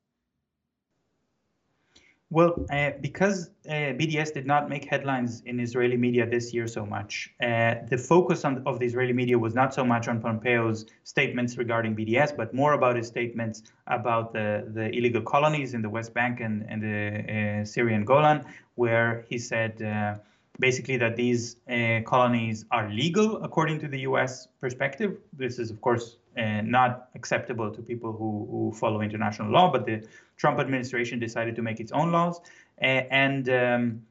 Well, 2.30 2.66
uh, 2.70 2.92
because 3.00 3.52
uh, 3.70 3.96
BDS 3.96 4.34
did 4.34 4.46
not 4.46 4.68
make 4.68 4.84
headlines 4.84 5.42
in 5.46 5.62
Israeli 5.62 5.96
media 5.96 6.30
this 6.30 6.54
year 6.54 6.68
so 6.68 6.86
much, 6.86 7.34
uh, 7.42 7.76
the 7.88 7.98
focus 7.98 8.44
on, 8.44 8.64
of 8.66 8.80
the 8.80 8.86
Israeli 8.86 9.14
media 9.14 9.40
was 9.40 9.56
not 9.56 9.74
so 9.74 9.86
much 9.86 10.10
on 10.10 10.20
Pompeo's 10.22 10.86
statements 11.06 11.58
regarding 11.58 11.96
BDS, 11.96 12.36
but 12.36 12.54
more 12.54 12.74
about 12.74 12.98
his 12.98 13.08
statements 13.08 13.64
about 13.88 14.34
the, 14.34 14.70
the 14.74 14.90
illegal 14.94 15.22
colonies 15.22 15.74
in 15.74 15.82
the 15.82 15.90
West 15.90 16.14
Bank 16.14 16.42
and, 16.42 16.66
and 16.68 16.84
the 16.84 17.62
uh, 17.62 17.66
Syrian 17.66 18.04
Golan, 18.04 18.44
where 18.76 19.26
he 19.30 19.38
said 19.38 19.82
uh, 19.82 20.16
basically 20.60 20.98
that 20.98 21.16
these 21.16 21.56
uh, 21.70 22.02
colonies 22.06 22.66
are 22.72 22.90
legal 22.90 23.42
according 23.42 23.80
to 23.80 23.88
the 23.88 24.02
U.S. 24.02 24.50
perspective. 24.60 25.18
This 25.32 25.60
is, 25.60 25.72
of 25.72 25.80
course, 25.80 26.18
not 26.64 27.10
acceptable 27.16 27.72
to 27.72 27.82
people 27.82 28.12
who, 28.12 28.48
who 28.52 28.72
follow 28.78 29.02
international 29.02 29.52
law, 29.52 29.72
but 29.72 29.86
the 29.86 30.06
Trump 30.38 30.60
administration 30.60 31.20
decided 31.20 31.56
to 31.56 31.62
make 31.62 31.80
its 31.80 31.92
own 31.92 32.12
laws. 32.12 32.40
and 32.80 33.50
um, 33.50 34.02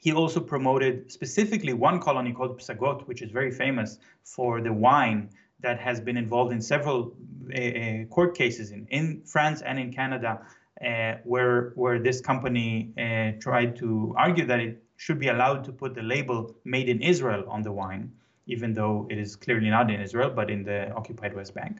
he 0.00 0.12
also 0.12 0.40
promoted 0.40 1.12
specifically 1.12 1.74
one 1.74 2.00
colony 2.00 2.32
called 2.32 2.58
Psagot, 2.58 3.06
which 3.06 3.20
is 3.20 3.30
very 3.30 3.50
famous 3.50 3.98
for 4.24 4.60
the 4.60 4.72
wine 4.72 5.28
that 5.60 5.78
has 5.78 6.00
been 6.00 6.16
involved 6.16 6.52
in 6.52 6.62
several 6.62 7.14
uh, 7.54 8.04
court 8.08 8.34
cases 8.34 8.70
in, 8.70 8.86
in 8.90 9.22
France 9.24 9.60
and 9.60 9.78
in 9.78 9.92
Canada, 9.92 10.40
uh, 10.84 11.16
where 11.24 11.72
where 11.74 11.98
this 11.98 12.20
company 12.20 12.92
uh, 12.96 13.38
tried 13.40 13.76
to 13.76 14.14
argue 14.16 14.46
that 14.46 14.60
it 14.60 14.82
should 14.96 15.18
be 15.18 15.28
allowed 15.28 15.64
to 15.64 15.72
put 15.72 15.94
the 15.94 16.02
label 16.02 16.54
"Made 16.64 16.88
in 16.88 17.02
Israel" 17.02 17.44
on 17.48 17.62
the 17.62 17.72
wine 17.72 18.12
even 18.46 18.74
though 18.74 19.06
it 19.10 19.18
is 19.18 19.36
clearly 19.36 19.70
not 19.70 19.90
in 19.90 20.00
Israel, 20.00 20.30
but 20.30 20.50
in 20.50 20.62
the 20.62 20.90
occupied 20.92 21.34
West 21.34 21.54
Bank. 21.54 21.78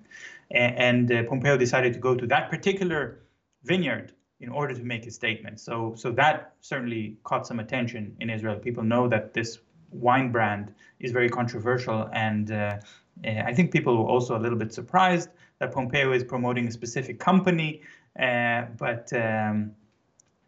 And, 0.50 1.10
uh, 1.12 1.22
Pompeo 1.24 1.56
decided 1.56 1.92
to 1.94 1.98
go 1.98 2.14
to 2.14 2.26
that 2.26 2.50
particular 2.50 3.20
vineyard 3.64 4.12
in 4.40 4.48
order 4.48 4.74
to 4.74 4.82
make 4.82 5.06
a 5.06 5.10
statement. 5.10 5.60
So, 5.60 5.94
so 5.96 6.10
that 6.12 6.54
certainly 6.60 7.16
caught 7.24 7.46
some 7.46 7.60
attention 7.60 8.16
in 8.20 8.30
Israel. 8.30 8.56
People 8.56 8.82
know 8.82 9.08
that 9.08 9.34
this 9.34 9.58
wine 9.90 10.32
brand 10.32 10.72
is 10.98 11.12
very 11.12 11.28
controversial, 11.28 12.08
and 12.12 12.50
uh, 12.50 12.78
uh 13.24 13.42
I 13.44 13.52
think 13.54 13.72
people 13.72 13.96
were 13.96 14.08
also 14.08 14.36
a 14.38 14.40
little 14.40 14.58
bit 14.58 14.72
surprised 14.72 15.28
that 15.58 15.72
Pompeo 15.72 16.12
is 16.12 16.24
promoting 16.24 16.68
a 16.68 16.72
specific 16.72 17.18
company, 17.18 17.82
uh, 18.18 18.62
but 18.78 19.12
um, 19.12 19.72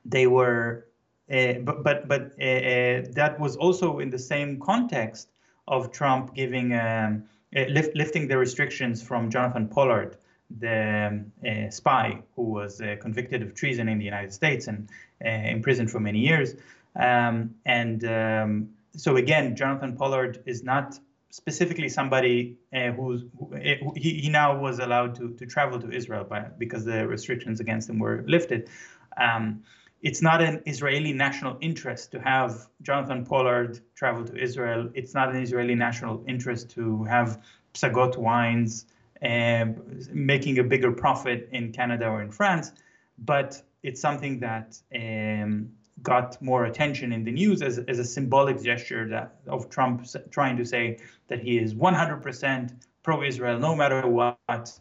they 0.05 0.27
were. 0.27 0.87
Uh, 1.31 1.55
but 1.61 1.83
but 1.83 2.09
but 2.09 2.23
uh, 2.41 3.03
that 3.13 3.37
was 3.39 3.57
also 3.57 4.01
in 4.01 4.11
the 4.11 4.19
same 4.19 4.59
context 4.61 5.29
of 5.67 5.93
Trump 5.93 6.35
giving 6.35 6.75
um, 6.75 7.25
uh, 7.57 7.65
lift, 7.69 7.95
lifting 7.97 8.29
the 8.29 8.37
restrictions 8.37 9.03
from 9.03 9.31
Jonathan 9.31 9.69
Pollard, 9.69 10.17
the 10.59 11.25
uh, 11.47 11.71
spy 11.71 12.23
who 12.37 12.43
was 12.43 12.81
uh, 12.81 12.97
convicted 13.01 13.43
of 13.43 13.55
treason 13.55 13.89
in 13.89 13.99
the 13.99 14.05
United 14.05 14.33
States 14.33 14.69
and 14.69 14.89
imprisoned 15.21 15.91
for 15.91 16.01
many 16.01 16.19
years. 16.19 16.55
Um, 16.97 17.55
and 17.65 18.05
um, 18.05 18.69
so 18.97 19.17
again, 19.17 19.57
Jonathan 19.57 19.97
Pollard 19.97 20.43
is 20.47 20.63
not 20.63 20.99
specifically 21.31 21.89
somebody 21.89 22.57
uh, 22.75 22.91
who's 22.91 23.25
who, 23.39 23.93
he, 23.97 24.21
he 24.21 24.29
now 24.29 24.59
was 24.59 24.79
allowed 24.79 25.15
to, 25.15 25.31
to 25.35 25.47
travel 25.47 25.81
to 25.81 25.91
Israel 25.91 26.25
by, 26.25 26.41
because 26.59 26.85
the 26.85 27.07
restrictions 27.07 27.61
against 27.61 27.89
him 27.89 27.99
were 27.99 28.23
lifted. 28.27 28.69
Um, 29.17 29.63
it's 30.03 30.21
not 30.21 30.43
an 30.43 30.63
Israeli 30.67 31.13
national 31.13 31.57
interest 31.61 32.11
to 32.11 32.21
have 32.21 32.67
Jonathan 32.83 33.25
Pollard 33.25 33.81
travel 33.95 34.25
to 34.25 34.37
Israel. 34.37 34.91
It's 34.95 35.15
not 35.15 35.31
an 35.31 35.41
Israeli 35.41 35.77
national 35.77 36.25
interest 36.27 36.71
to 36.71 37.05
have 37.05 37.41
Psagot 37.75 38.17
wines 38.17 38.87
and 39.21 40.09
making 40.13 40.59
a 40.59 40.65
bigger 40.65 40.91
profit 40.91 41.49
in 41.53 41.73
Canada 41.73 42.09
or 42.09 42.21
in 42.21 42.33
France. 42.33 42.73
But 43.17 43.63
it's 43.85 44.01
something 44.01 44.41
that 44.41 44.77
um, 44.95 45.71
got 46.03 46.43
more 46.43 46.65
attention 46.65 47.13
in 47.13 47.23
the 47.23 47.31
news 47.31 47.63
as, 47.63 47.79
as 47.79 48.01
a 48.01 48.05
symbolic 48.05 48.61
gesture 48.61 49.09
that 49.09 49.37
of 49.47 49.71
Trump 49.71 50.05
trying 50.33 50.57
to 50.57 50.65
say 50.65 50.99
that 51.29 51.39
he 51.39 51.59
is 51.59 51.75
100% 51.75 52.73
pro-Israel 53.05 53.59
no 53.61 53.77
matter 53.77 54.05
what. 54.09 54.81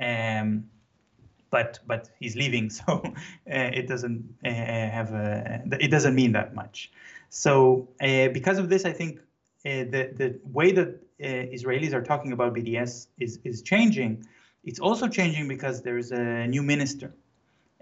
Um, 0.00 0.64
but 1.52 1.78
but 1.86 2.10
he's 2.18 2.34
leaving, 2.34 2.68
so 2.80 3.02
uh, 3.04 3.78
it 3.80 3.86
doesn't 3.86 4.20
uh, 4.44 4.48
have 4.98 5.12
a 5.12 5.62
it 5.80 5.90
doesn't 5.92 6.16
mean 6.16 6.32
that 6.32 6.56
much. 6.56 6.90
So 7.28 7.88
uh, 8.00 8.28
because 8.38 8.58
of 8.58 8.68
this, 8.68 8.84
I 8.84 8.92
think 8.92 9.20
the 9.62 10.02
the 10.20 10.40
way 10.58 10.72
that 10.72 10.90
Israelis 11.20 11.92
are 11.92 12.02
talking 12.02 12.32
about 12.32 12.54
BDS 12.54 13.06
is 13.20 13.38
is 13.44 13.62
changing. 13.62 14.26
It's 14.64 14.80
also 14.80 15.06
changing 15.08 15.46
because 15.46 15.82
there's 15.82 16.10
a 16.10 16.46
new 16.46 16.62
minister. 16.62 17.14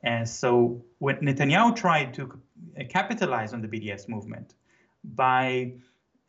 And 0.03 0.27
so 0.29 0.83
when 0.99 1.17
Netanyahu 1.17 1.77
tried 1.77 2.15
to 2.15 2.41
capitalize 2.89 3.53
on 3.53 3.61
the 3.61 3.69
BDS 3.69 4.09
movement 4.09 4.55
by 5.05 5.75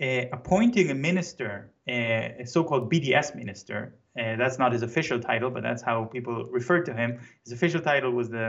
uh, 0.02 0.26
appointing 0.34 0.90
a 0.92 0.96
minister, 0.96 1.72
uh, 1.88 2.44
a 2.44 2.46
so-called 2.46 2.92
BDS 2.92 3.36
minister, 3.36 3.94
uh, 4.20 4.36
that's 4.36 4.60
not 4.60 4.74
his 4.74 4.82
official 4.82 5.20
title, 5.20 5.50
but 5.50 5.64
that's 5.64 5.82
how 5.82 6.04
people 6.06 6.46
refer 6.52 6.82
to 6.84 6.94
him. 6.94 7.20
His 7.44 7.54
official 7.54 7.80
title 7.82 8.12
was 8.12 8.30
the 8.30 8.48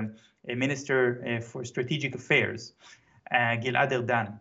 uh, 0.51 0.55
Minister 0.55 1.25
uh, 1.25 1.41
for 1.41 1.65
Strategic 1.65 2.15
Affairs, 2.15 2.73
uh, 3.31 3.57
Gilad 3.63 3.93
Erdan, 3.93 4.39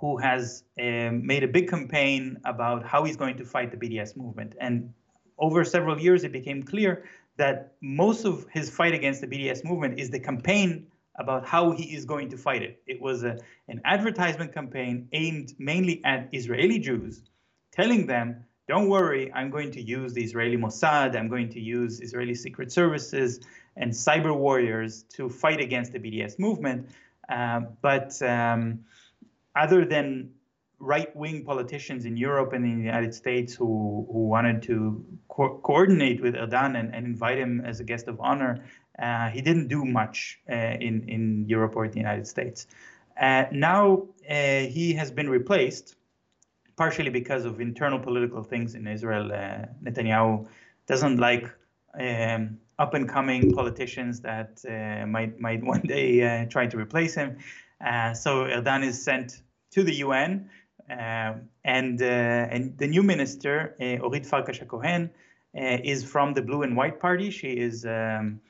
who 0.00 0.18
has 0.18 0.64
um, 0.78 1.26
made 1.26 1.44
a 1.44 1.48
big 1.48 1.68
campaign 1.68 2.38
about 2.44 2.84
how 2.84 3.04
he's 3.04 3.16
going 3.16 3.36
to 3.38 3.44
fight 3.44 3.70
the 3.70 3.76
BDS 3.76 4.16
movement. 4.16 4.54
And 4.60 4.92
over 5.38 5.64
several 5.64 5.98
years, 5.98 6.24
it 6.24 6.32
became 6.32 6.62
clear 6.62 7.04
that 7.38 7.74
most 7.80 8.24
of 8.24 8.46
his 8.50 8.68
fight 8.68 8.92
against 8.92 9.22
the 9.22 9.26
BDS 9.26 9.64
movement 9.64 9.98
is 9.98 10.10
the 10.10 10.20
campaign 10.20 10.88
about 11.18 11.46
how 11.46 11.70
he 11.70 11.84
is 11.96 12.04
going 12.04 12.28
to 12.30 12.36
fight 12.36 12.62
it. 12.62 12.82
It 12.86 13.00
was 13.00 13.24
a, 13.24 13.38
an 13.68 13.80
advertisement 13.84 14.52
campaign 14.52 15.08
aimed 15.12 15.54
mainly 15.58 16.02
at 16.04 16.28
Israeli 16.32 16.78
Jews, 16.78 17.22
telling 17.72 18.06
them 18.06 18.44
don't 18.68 18.88
worry, 18.88 19.32
I'm 19.32 19.50
going 19.50 19.70
to 19.72 19.82
use 19.82 20.12
the 20.12 20.22
Israeli 20.22 20.56
Mossad, 20.56 21.16
I'm 21.16 21.28
going 21.28 21.48
to 21.50 21.60
use 21.60 22.00
Israeli 22.00 22.34
secret 22.34 22.70
services 22.70 23.40
and 23.76 23.90
cyber 23.90 24.36
warriors 24.36 25.04
to 25.14 25.28
fight 25.28 25.60
against 25.60 25.92
the 25.92 25.98
BDS 25.98 26.38
movement. 26.38 26.90
Uh, 27.28 27.60
but 27.80 28.20
um, 28.22 28.80
other 29.56 29.84
than 29.84 30.30
right-wing 30.80 31.44
politicians 31.44 32.04
in 32.04 32.16
Europe 32.16 32.52
and 32.52 32.64
in 32.64 32.78
the 32.78 32.84
United 32.84 33.14
States 33.14 33.54
who, 33.54 34.06
who 34.12 34.28
wanted 34.28 34.62
to 34.62 35.04
co- 35.28 35.58
coordinate 35.62 36.20
with 36.22 36.34
Erdan 36.34 36.78
and, 36.78 36.94
and, 36.94 37.04
invite 37.06 37.38
him 37.38 37.60
as 37.64 37.80
a 37.80 37.84
guest 37.84 38.06
of 38.06 38.20
honor, 38.20 38.64
uh, 38.98 39.28
he 39.28 39.40
didn't 39.40 39.68
do 39.68 39.84
much 39.84 40.38
uh, 40.48 40.54
in, 40.54 41.08
in 41.08 41.44
Europe 41.48 41.74
or 41.74 41.88
the 41.88 41.98
United 41.98 42.26
States. 42.26 42.66
Uh, 43.20 43.44
now 43.50 44.06
uh, 44.30 44.60
he 44.76 44.94
has 44.94 45.10
been 45.10 45.28
replaced, 45.28 45.96
partially 46.82 47.10
because 47.10 47.44
of 47.44 47.60
internal 47.60 47.98
political 47.98 48.42
things 48.42 48.74
in 48.74 48.86
Israel. 48.86 49.26
Uh, 49.32 49.66
Netanyahu 49.84 50.46
doesn't 50.86 51.18
like 51.18 51.44
um, 51.98 52.58
up 52.78 52.94
and 52.94 53.08
coming 53.08 53.52
politicians 53.52 54.20
that 54.20 54.52
uh, 54.66 55.06
might 55.06 55.38
might 55.46 55.62
one 55.74 55.84
day 55.94 56.46
try 56.54 56.64
to 56.72 56.76
replace 56.84 57.14
him. 57.14 57.38
so 58.24 58.30
Erdan 58.56 58.82
is 58.90 58.96
sent 59.08 59.42
to 59.74 59.82
the 59.82 59.96
UN 60.06 60.48
um, 60.90 61.48
and, 61.64 62.00
uh, 62.00 62.04
and 62.04 62.76
the 62.78 62.86
new 62.86 63.02
minister, 63.02 63.76
uh, 63.80 64.02
Orit 64.04 64.26
Farkash 64.26 64.66
Cohen, 64.66 65.10
uh, 65.54 65.78
is 65.84 66.04
from 66.04 66.34
the 66.34 66.42
Blue 66.42 66.62
and 66.62 66.76
White 66.76 66.98
Party. 66.98 67.30
She 67.30 67.52
is 67.52 67.84
um, 67.84 68.40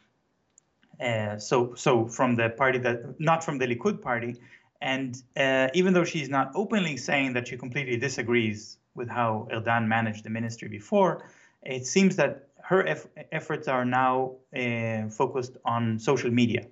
so 1.39 1.75
so 1.75 2.07
from 2.07 2.37
the 2.37 2.51
party 2.51 2.79
that 2.79 3.21
not 3.21 3.43
from 3.45 3.59
the 3.59 3.67
Likud 3.67 4.03
party. 4.03 4.37
And 4.81 5.23
even 5.75 5.93
though 5.93 6.05
she's 6.05 6.29
not 6.29 6.53
openly 6.55 6.97
saying 6.97 7.33
that 7.33 7.49
she 7.49 7.57
completely 7.57 7.97
disagrees 7.97 8.79
with 8.95 9.09
how 9.09 9.49
Erdan 9.53 9.87
managed 9.89 10.25
the 10.25 10.31
ministry 10.31 10.69
before, 10.69 11.29
it 11.63 11.87
seems 11.87 12.17
that 12.17 12.49
her 12.63 12.87
eff- 12.87 13.09
efforts 13.33 13.67
are 13.67 13.85
now 13.85 14.33
uh, 14.55 15.09
focused 15.09 15.57
on 15.65 15.99
social 15.99 16.31
media. 16.31 16.67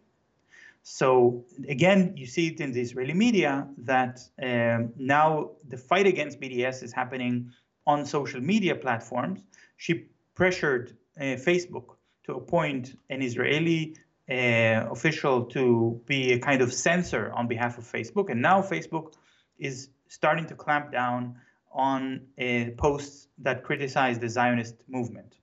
So 0.83 1.45
again, 1.69 2.12
you 2.16 2.27
see 2.27 2.49
it 2.49 2.61
in 2.61 2.71
the 2.71 2.81
Israeli 2.81 3.14
media 3.14 3.66
that 3.79 4.21
um, 4.42 4.92
now 4.97 5.51
the 5.69 5.77
fight 5.77 6.07
against 6.07 6.40
BDS 6.40 6.83
is 6.83 6.92
happening 6.92 7.51
on 7.87 8.07
social 8.07 8.40
media 8.40 8.75
platforms. 8.75 9.40
She 9.79 10.07
pressured 10.35 10.97
uh, 11.19 11.23
Facebook 11.49 11.97
to 12.25 12.35
appoint 12.35 12.97
an 13.11 13.23
Israeli 13.23 13.97
uh, 14.31 14.91
official 14.91 15.45
to 15.45 16.01
be 16.07 16.33
a 16.33 16.39
kind 16.39 16.62
of 16.62 16.73
censor 16.73 17.33
on 17.33 17.47
behalf 17.47 17.79
of 17.79 17.85
Facebook, 17.85 18.31
and 18.31 18.43
now 18.43 18.61
Facebook 18.62 19.15
is 19.59 19.89
starting 20.09 20.47
to 20.47 20.55
clamp 20.55 20.93
down 20.93 21.37
on 21.73 22.23
uh, 22.41 22.65
posts 22.77 23.29
that 23.39 23.62
criticize 23.65 24.19
the 24.19 24.29
Zionist 24.29 24.77
movement. 24.89 25.37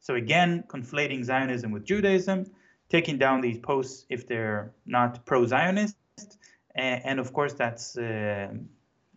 So 0.00 0.14
again, 0.14 0.64
conflating 0.68 1.24
Zionism 1.24 1.70
with 1.72 1.84
Judaism 1.84 2.46
taking 2.88 3.16
down 3.18 3.40
these 3.40 3.58
posts 3.58 4.04
if 4.10 4.26
they're 4.28 4.72
not 4.84 5.24
pro-Zionist, 5.24 5.96
and, 6.74 7.18
of 7.18 7.32
course 7.32 7.54
that's 7.54 7.96
uh, 7.96 8.48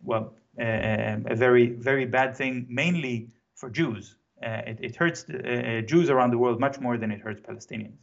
well 0.02 0.34
uh, 0.58 1.34
a 1.34 1.34
very 1.34 1.66
very 1.70 2.06
bad 2.06 2.36
thing, 2.36 2.66
mainly 2.68 3.28
for 3.54 3.68
Jews. 3.70 4.16
Uh, 4.42 4.70
it, 4.70 4.78
it, 4.82 4.96
hurts 4.96 5.24
uh, 5.30 5.80
Jews 5.86 6.10
around 6.10 6.30
the 6.30 6.38
world 6.38 6.60
much 6.60 6.78
more 6.78 6.96
than 6.98 7.10
it 7.10 7.20
hurts 7.20 7.40
Palestinians. 7.40 7.96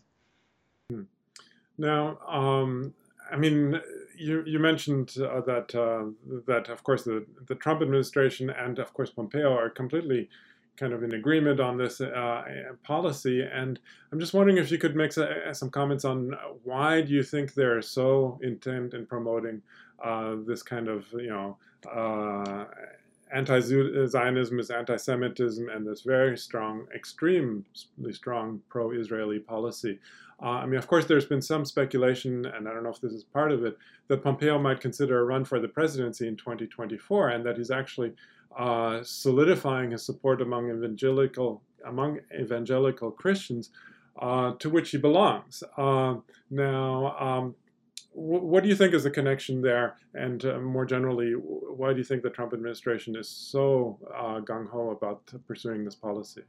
Now, 1.78 2.20
um, 2.28 2.94
I 3.32 3.38
mean, 3.38 3.80
you, 4.18 4.44
you 4.46 4.60
mentioned 4.60 5.16
uh, 5.18 5.42
that 5.42 5.74
uh, 5.76 6.06
that 6.46 6.70
of 6.70 6.84
course 6.84 7.04
the 7.04 7.26
the 7.48 7.56
Trump 7.56 7.82
administration 7.82 8.50
and 8.50 8.80
of 8.80 8.94
course 8.94 9.10
Pompeo 9.10 9.58
are 9.58 9.70
completely 9.70 10.30
kind 10.78 10.94
of 10.94 11.04
in 11.04 11.14
agreement 11.14 11.60
on 11.60 11.78
this 11.78 12.02
uh, 12.02 12.44
policy. 12.84 13.42
And 13.42 13.80
I'm 14.12 14.20
just 14.20 14.34
wondering 14.34 14.58
if 14.58 14.72
you 14.72 14.78
could 14.78 14.96
make 14.96 15.12
some 15.12 15.70
comments 15.70 16.04
on 16.04 16.36
why 16.64 17.02
do 17.02 17.14
you 17.14 17.24
think 17.24 17.54
they're 17.54 17.82
so 17.82 18.40
intent 18.42 18.94
in 18.94 19.06
promoting 19.06 19.62
uh, 20.04 20.36
this 20.48 20.64
kind 20.64 20.88
of, 20.88 21.06
you 21.14 21.30
know, 21.30 21.58
uh, 21.92 22.66
anti-Zionism 23.34 24.60
is 24.60 24.70
anti-Semitism 24.72 25.70
and 25.70 25.86
this 25.88 26.02
very 26.02 26.38
strong, 26.38 26.88
extremely 26.96 27.64
strong 28.12 28.62
pro-Israeli 28.70 29.40
policy. 29.40 30.00
Uh, 30.44 30.60
I 30.62 30.66
mean, 30.66 30.78
of 30.78 30.88
course, 30.88 31.06
there's 31.06 31.26
been 31.26 31.42
some 31.42 31.64
speculation, 31.64 32.46
and 32.46 32.68
I 32.68 32.74
don't 32.74 32.84
know 32.84 32.90
if 32.90 33.00
this 33.00 33.14
is 33.14 33.24
part 33.24 33.54
of 33.54 33.64
it, 33.64 33.78
that 34.10 34.24
Pompeo 34.24 34.60
might 34.60 34.82
consider 34.82 35.20
a 35.20 35.24
run 35.24 35.46
for 35.46 35.60
the 35.60 35.70
presidency 35.70 36.28
in 36.28 36.36
2024, 36.36 37.30
and 37.30 37.46
that 37.46 37.58
he's 37.58 37.72
actually 37.72 38.12
uh, 38.58 39.02
solidifying 39.04 39.92
his 39.92 40.06
support 40.06 40.42
among 40.42 40.70
evangelical 40.70 41.62
among 41.86 42.20
evangelical 42.34 43.12
Christians, 43.12 43.72
uh, 44.22 44.54
to 44.60 44.70
which 44.70 44.92
he 44.92 44.98
belongs. 44.98 45.64
Uh, 45.78 46.16
now, 46.50 47.18
um, 47.20 47.56
what 48.14 48.64
do 48.64 48.70
you 48.70 48.76
think 48.76 48.94
is 48.94 49.04
the 49.04 49.10
connection 49.10 49.62
there? 49.62 49.98
And 50.14 50.46
uh, 50.46 50.60
more 50.60 50.86
generally, 50.86 51.32
why 51.34 51.92
do 51.92 51.98
you 51.98 52.06
think 52.06 52.24
the 52.24 52.30
Trump 52.30 52.54
administration 52.54 53.16
is 53.16 53.28
so 53.28 54.00
uh, 54.16 54.40
gung 54.40 54.70
ho 54.70 54.92
about 54.92 55.24
pursuing 55.46 55.84
this 55.84 55.96
policy? 55.96 56.44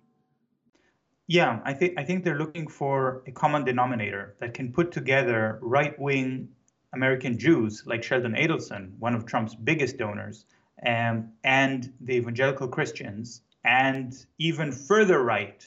Yeah, 1.26 1.60
I 1.64 1.72
think 1.72 1.98
I 1.98 2.04
think 2.04 2.22
they're 2.22 2.38
looking 2.38 2.66
for 2.66 3.22
a 3.26 3.32
common 3.32 3.64
denominator 3.64 4.34
that 4.40 4.52
can 4.52 4.72
put 4.72 4.92
together 4.92 5.58
right-wing 5.62 6.48
American 6.92 7.38
Jews 7.38 7.82
like 7.86 8.02
Sheldon 8.02 8.34
Adelson, 8.34 8.98
one 8.98 9.14
of 9.14 9.24
Trump's 9.24 9.54
biggest 9.54 9.96
donors, 9.96 10.44
um, 10.86 11.30
and 11.42 11.92
the 12.02 12.14
evangelical 12.16 12.68
Christians, 12.68 13.42
and 13.64 14.14
even 14.38 14.70
further 14.70 15.22
right 15.24 15.64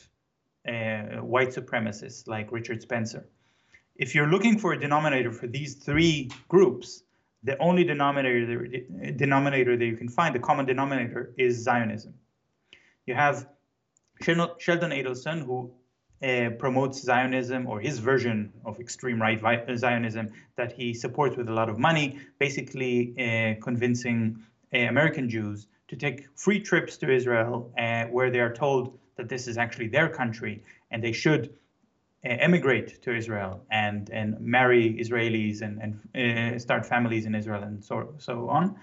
uh, 0.67 1.21
white 1.21 1.49
supremacists 1.49 2.27
like 2.27 2.51
Richard 2.51 2.81
Spencer. 2.81 3.25
If 3.95 4.13
you're 4.13 4.27
looking 4.27 4.59
for 4.59 4.73
a 4.73 4.79
denominator 4.79 5.31
for 5.31 5.47
these 5.47 5.73
three 5.73 6.29
groups, 6.49 7.03
the 7.43 7.57
only 7.57 7.83
denominator, 7.83 8.67
denominator 9.15 9.75
that 9.75 9.85
you 9.85 9.97
can 9.97 10.09
find, 10.09 10.35
the 10.35 10.39
common 10.39 10.67
denominator, 10.67 11.33
is 11.37 11.57
Zionism. 11.63 12.13
You 13.07 13.15
have 13.15 13.47
Sheldon 14.21 14.91
Adelson, 14.91 15.45
who 15.45 15.71
uh, 16.23 16.49
promotes 16.57 17.01
Zionism 17.01 17.67
or 17.67 17.79
his 17.79 17.99
version 17.99 18.51
of 18.65 18.79
extreme 18.79 19.21
right 19.21 19.39
Zionism 19.77 20.31
that 20.55 20.71
he 20.71 20.93
supports 20.93 21.37
with 21.37 21.47
a 21.47 21.53
lot 21.53 21.69
of 21.69 21.77
money, 21.77 22.19
basically 22.39 23.13
uh, 23.19 23.63
convincing 23.63 24.43
uh, 24.73 24.79
American 24.79 25.29
Jews 25.29 25.67
to 25.87 25.95
take 25.95 26.27
free 26.35 26.59
trips 26.59 26.97
to 26.97 27.13
Israel 27.13 27.71
uh, 27.77 28.05
where 28.05 28.29
they 28.31 28.39
are 28.39 28.53
told 28.53 28.97
that 29.15 29.29
this 29.29 29.47
is 29.47 29.57
actually 29.57 29.87
their 29.87 30.09
country 30.09 30.63
and 30.91 31.03
they 31.03 31.11
should 31.11 31.53
uh, 32.25 32.29
emigrate 32.29 33.01
to 33.03 33.15
Israel 33.15 33.61
and, 33.71 34.09
and 34.09 34.39
marry 34.39 34.97
Israelis 34.99 35.61
and, 35.61 35.99
and 36.13 36.61
start 36.61 36.85
families 36.85 37.25
in 37.25 37.35
Israel 37.35 37.63
and 37.63 37.83
so, 37.83 38.13
so 38.17 38.49
on. 38.49 38.75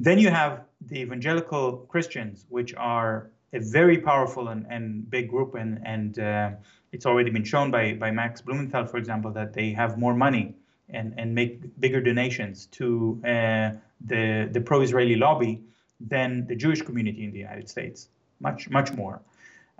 Then 0.00 0.18
you 0.18 0.30
have 0.30 0.64
the 0.80 1.00
evangelical 1.00 1.86
Christians, 1.88 2.44
which 2.48 2.74
are 2.74 3.30
a 3.52 3.60
very 3.60 3.98
powerful 3.98 4.48
and, 4.48 4.66
and 4.70 5.08
big 5.10 5.28
group, 5.28 5.54
and, 5.54 5.80
and 5.84 6.18
uh, 6.18 6.50
it's 6.92 7.06
already 7.06 7.30
been 7.30 7.44
shown 7.44 7.70
by, 7.70 7.94
by 7.94 8.10
Max 8.10 8.40
Blumenthal, 8.40 8.86
for 8.86 8.96
example, 8.96 9.30
that 9.32 9.52
they 9.52 9.72
have 9.72 9.98
more 9.98 10.14
money 10.14 10.54
and, 10.88 11.14
and 11.16 11.34
make 11.34 11.78
bigger 11.80 12.00
donations 12.00 12.66
to 12.66 13.20
uh, 13.24 13.70
the, 14.04 14.48
the 14.52 14.60
pro-Israeli 14.60 15.16
lobby 15.16 15.62
than 16.00 16.46
the 16.46 16.56
Jewish 16.56 16.82
community 16.82 17.24
in 17.24 17.32
the 17.32 17.38
United 17.38 17.68
States, 17.68 18.08
much, 18.40 18.68
much 18.70 18.92
more. 18.92 19.20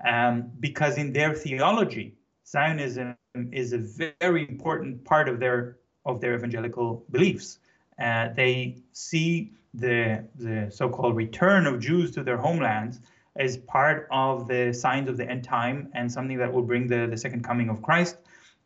Um, 0.06 0.50
because 0.60 0.98
in 0.98 1.12
their 1.12 1.34
theology, 1.34 2.14
Zionism 2.46 3.16
is 3.50 3.72
a 3.72 3.78
very 4.20 4.48
important 4.48 5.04
part 5.04 5.28
of 5.28 5.40
their 5.40 5.76
of 6.04 6.20
their 6.20 6.34
evangelical 6.34 7.04
beliefs. 7.10 7.58
Uh, 8.02 8.28
they 8.34 8.76
see 8.92 9.52
the 9.74 10.24
the 10.38 10.70
so-called 10.70 11.16
return 11.16 11.66
of 11.66 11.80
Jews 11.80 12.10
to 12.12 12.22
their 12.24 12.36
homelands 12.36 13.00
as 13.36 13.56
part 13.56 14.08
of 14.10 14.46
the 14.46 14.72
signs 14.72 15.08
of 15.08 15.16
the 15.16 15.28
end 15.28 15.44
time 15.44 15.90
and 15.94 16.10
something 16.12 16.38
that 16.38 16.52
will 16.52 16.62
bring 16.62 16.86
the, 16.86 17.06
the 17.06 17.16
second 17.16 17.42
coming 17.44 17.68
of 17.70 17.82
Christ. 17.82 18.16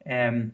Um, 0.08 0.52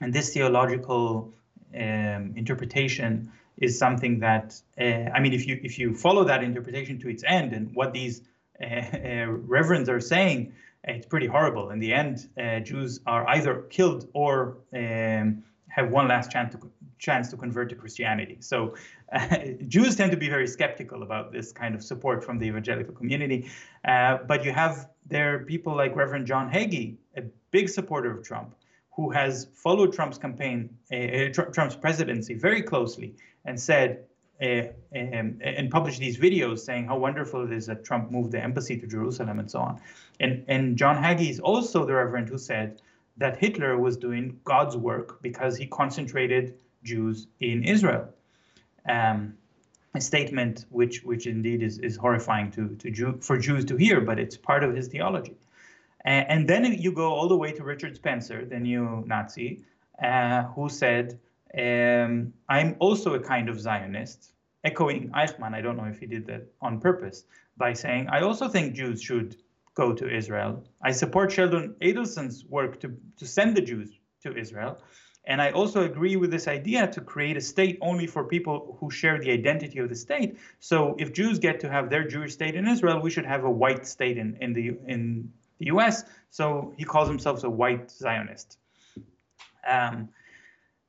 and 0.00 0.12
this 0.12 0.32
theological 0.34 1.32
um, 1.74 2.34
interpretation 2.36 3.32
is 3.56 3.78
something 3.78 4.18
that 4.20 4.60
uh, 4.80 5.10
I 5.14 5.20
mean, 5.20 5.32
if 5.32 5.46
you 5.46 5.60
if 5.62 5.78
you 5.78 5.94
follow 5.94 6.24
that 6.24 6.42
interpretation 6.42 6.98
to 7.00 7.08
its 7.08 7.22
end 7.24 7.52
and 7.52 7.74
what 7.74 7.92
these 7.92 8.22
uh, 8.60 8.66
uh, 8.66 9.26
reverends 9.26 9.88
are 9.88 10.00
saying, 10.00 10.52
it's 10.82 11.06
pretty 11.06 11.26
horrible. 11.26 11.70
In 11.70 11.78
the 11.78 11.92
end, 11.92 12.28
uh, 12.38 12.60
Jews 12.60 13.00
are 13.06 13.26
either 13.28 13.62
killed 13.70 14.08
or 14.12 14.58
um, 14.74 15.44
have 15.68 15.90
one 15.90 16.08
last 16.08 16.30
chance 16.30 16.54
to 16.54 16.70
chance 17.04 17.30
to 17.30 17.36
convert 17.36 17.68
to 17.68 17.76
Christianity. 17.76 18.38
So 18.40 18.74
uh, 19.12 19.38
Jews 19.68 19.96
tend 19.96 20.10
to 20.12 20.16
be 20.16 20.28
very 20.28 20.46
skeptical 20.46 21.02
about 21.02 21.32
this 21.32 21.52
kind 21.52 21.74
of 21.74 21.82
support 21.82 22.24
from 22.24 22.38
the 22.38 22.46
evangelical 22.46 22.94
community. 22.94 23.50
Uh, 23.84 24.18
but 24.26 24.44
you 24.44 24.52
have 24.52 24.88
there 25.06 25.40
people 25.40 25.76
like 25.76 25.94
Reverend 25.94 26.26
John 26.26 26.50
Hagee, 26.50 26.96
a 27.16 27.22
big 27.50 27.68
supporter 27.68 28.10
of 28.16 28.24
Trump, 28.24 28.54
who 28.96 29.10
has 29.10 29.48
followed 29.54 29.92
Trump's 29.92 30.18
campaign, 30.18 30.70
uh, 30.92 31.28
Trump's 31.54 31.76
presidency 31.76 32.34
very 32.34 32.62
closely, 32.62 33.14
and 33.44 33.60
said 33.60 34.04
uh, 34.42 34.62
um, 34.96 35.38
and 35.42 35.70
published 35.70 36.00
these 36.00 36.18
videos 36.18 36.58
saying 36.60 36.86
how 36.86 36.98
wonderful 36.98 37.44
it 37.44 37.52
is 37.52 37.66
that 37.66 37.84
Trump 37.84 38.10
moved 38.10 38.32
the 38.32 38.42
embassy 38.42 38.76
to 38.76 38.86
Jerusalem 38.86 39.38
and 39.38 39.50
so 39.50 39.60
on. 39.60 39.80
And, 40.20 40.44
and 40.48 40.76
John 40.76 40.96
Hagee 40.96 41.30
is 41.30 41.40
also 41.40 41.84
the 41.84 41.94
reverend 41.94 42.28
who 42.28 42.38
said 42.38 42.82
that 43.16 43.36
Hitler 43.36 43.78
was 43.78 43.96
doing 43.96 44.40
God's 44.44 44.76
work 44.76 45.22
because 45.22 45.56
he 45.56 45.66
concentrated 45.66 46.54
Jews 46.84 47.26
in 47.40 47.64
Israel. 47.64 48.08
Um, 48.88 49.34
a 49.94 50.00
statement 50.00 50.66
which, 50.70 51.04
which 51.04 51.26
indeed 51.26 51.62
is, 51.62 51.78
is 51.78 51.96
horrifying 51.96 52.50
to, 52.52 52.74
to 52.76 52.90
Jew, 52.90 53.18
for 53.20 53.38
Jews 53.38 53.64
to 53.66 53.76
hear, 53.76 54.00
but 54.00 54.18
it's 54.18 54.36
part 54.36 54.64
of 54.64 54.74
his 54.74 54.88
theology. 54.88 55.36
And, 56.04 56.26
and 56.28 56.48
then 56.48 56.64
you 56.74 56.92
go 56.92 57.12
all 57.12 57.28
the 57.28 57.36
way 57.36 57.52
to 57.52 57.64
Richard 57.64 57.96
Spencer, 57.96 58.44
the 58.44 58.58
new 58.58 59.04
Nazi, 59.06 59.64
uh, 60.02 60.42
who 60.54 60.68
said 60.68 61.18
um, 61.56 62.32
I'm 62.48 62.76
also 62.80 63.14
a 63.14 63.20
kind 63.20 63.48
of 63.48 63.60
Zionist, 63.60 64.32
echoing 64.64 65.10
Eichmann. 65.10 65.54
I 65.54 65.60
don't 65.60 65.76
know 65.76 65.84
if 65.84 65.98
he 66.00 66.06
did 66.06 66.26
that 66.26 66.46
on 66.60 66.80
purpose 66.80 67.24
by 67.56 67.72
saying, 67.72 68.08
I 68.08 68.20
also 68.22 68.48
think 68.48 68.74
Jews 68.74 69.00
should 69.00 69.36
go 69.74 69.92
to 69.92 70.08
Israel. 70.08 70.64
I 70.82 70.90
support 70.90 71.30
Sheldon 71.30 71.76
Adelson's 71.80 72.44
work 72.46 72.80
to, 72.80 72.96
to 73.18 73.26
send 73.26 73.56
the 73.56 73.60
Jews 73.60 73.90
to 74.22 74.36
Israel. 74.36 74.78
And 75.26 75.40
I 75.40 75.52
also 75.52 75.82
agree 75.82 76.16
with 76.16 76.30
this 76.30 76.46
idea 76.48 76.86
to 76.88 77.00
create 77.00 77.36
a 77.36 77.40
state 77.40 77.78
only 77.80 78.06
for 78.06 78.24
people 78.24 78.76
who 78.78 78.90
share 78.90 79.18
the 79.18 79.30
identity 79.30 79.78
of 79.78 79.88
the 79.88 79.94
state. 79.94 80.36
So 80.60 80.96
if 80.98 81.12
Jews 81.14 81.38
get 81.38 81.60
to 81.60 81.70
have 81.70 81.88
their 81.88 82.06
Jewish 82.06 82.34
state 82.34 82.54
in 82.54 82.68
Israel, 82.68 83.00
we 83.00 83.10
should 83.10 83.24
have 83.24 83.44
a 83.44 83.50
white 83.50 83.86
state 83.86 84.18
in, 84.18 84.36
in 84.40 84.52
the 84.52 84.76
in 84.86 85.32
the 85.58 85.66
US. 85.66 86.04
So 86.30 86.74
he 86.76 86.84
calls 86.84 87.08
himself 87.08 87.42
a 87.44 87.50
white 87.50 87.90
Zionist. 87.90 88.58
Um, 89.66 90.10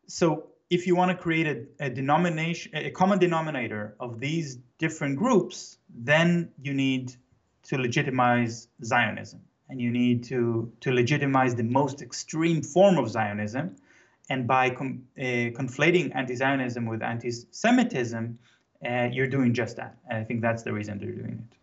so 0.07 0.47
if 0.69 0.87
you 0.87 0.95
want 0.95 1.11
to 1.11 1.17
create 1.17 1.47
a, 1.47 1.85
a 1.85 1.89
denomination, 1.89 2.75
a 2.75 2.91
common 2.91 3.19
denominator 3.19 3.95
of 3.99 4.19
these 4.19 4.57
different 4.79 5.17
groups, 5.17 5.77
then 5.89 6.51
you 6.61 6.73
need 6.73 7.15
to 7.63 7.77
legitimize 7.77 8.67
Zionism, 8.83 9.41
and 9.69 9.79
you 9.79 9.91
need 9.91 10.25
to 10.25 10.71
to 10.81 10.91
legitimize 10.91 11.55
the 11.55 11.63
most 11.63 12.01
extreme 12.01 12.61
form 12.61 12.97
of 12.97 13.09
Zionism, 13.09 13.75
and 14.29 14.47
by 14.47 14.69
com, 14.69 15.03
uh, 15.17 15.51
conflating 15.59 16.15
anti-Zionism 16.15 16.85
with 16.85 17.01
anti-Semitism, 17.01 18.37
uh, 18.89 19.09
you're 19.11 19.27
doing 19.27 19.53
just 19.53 19.77
that. 19.77 19.97
And 20.09 20.19
I 20.19 20.23
think 20.23 20.41
that's 20.41 20.63
the 20.63 20.73
reason 20.73 20.97
they're 20.99 21.11
doing 21.11 21.43
it. 21.51 21.57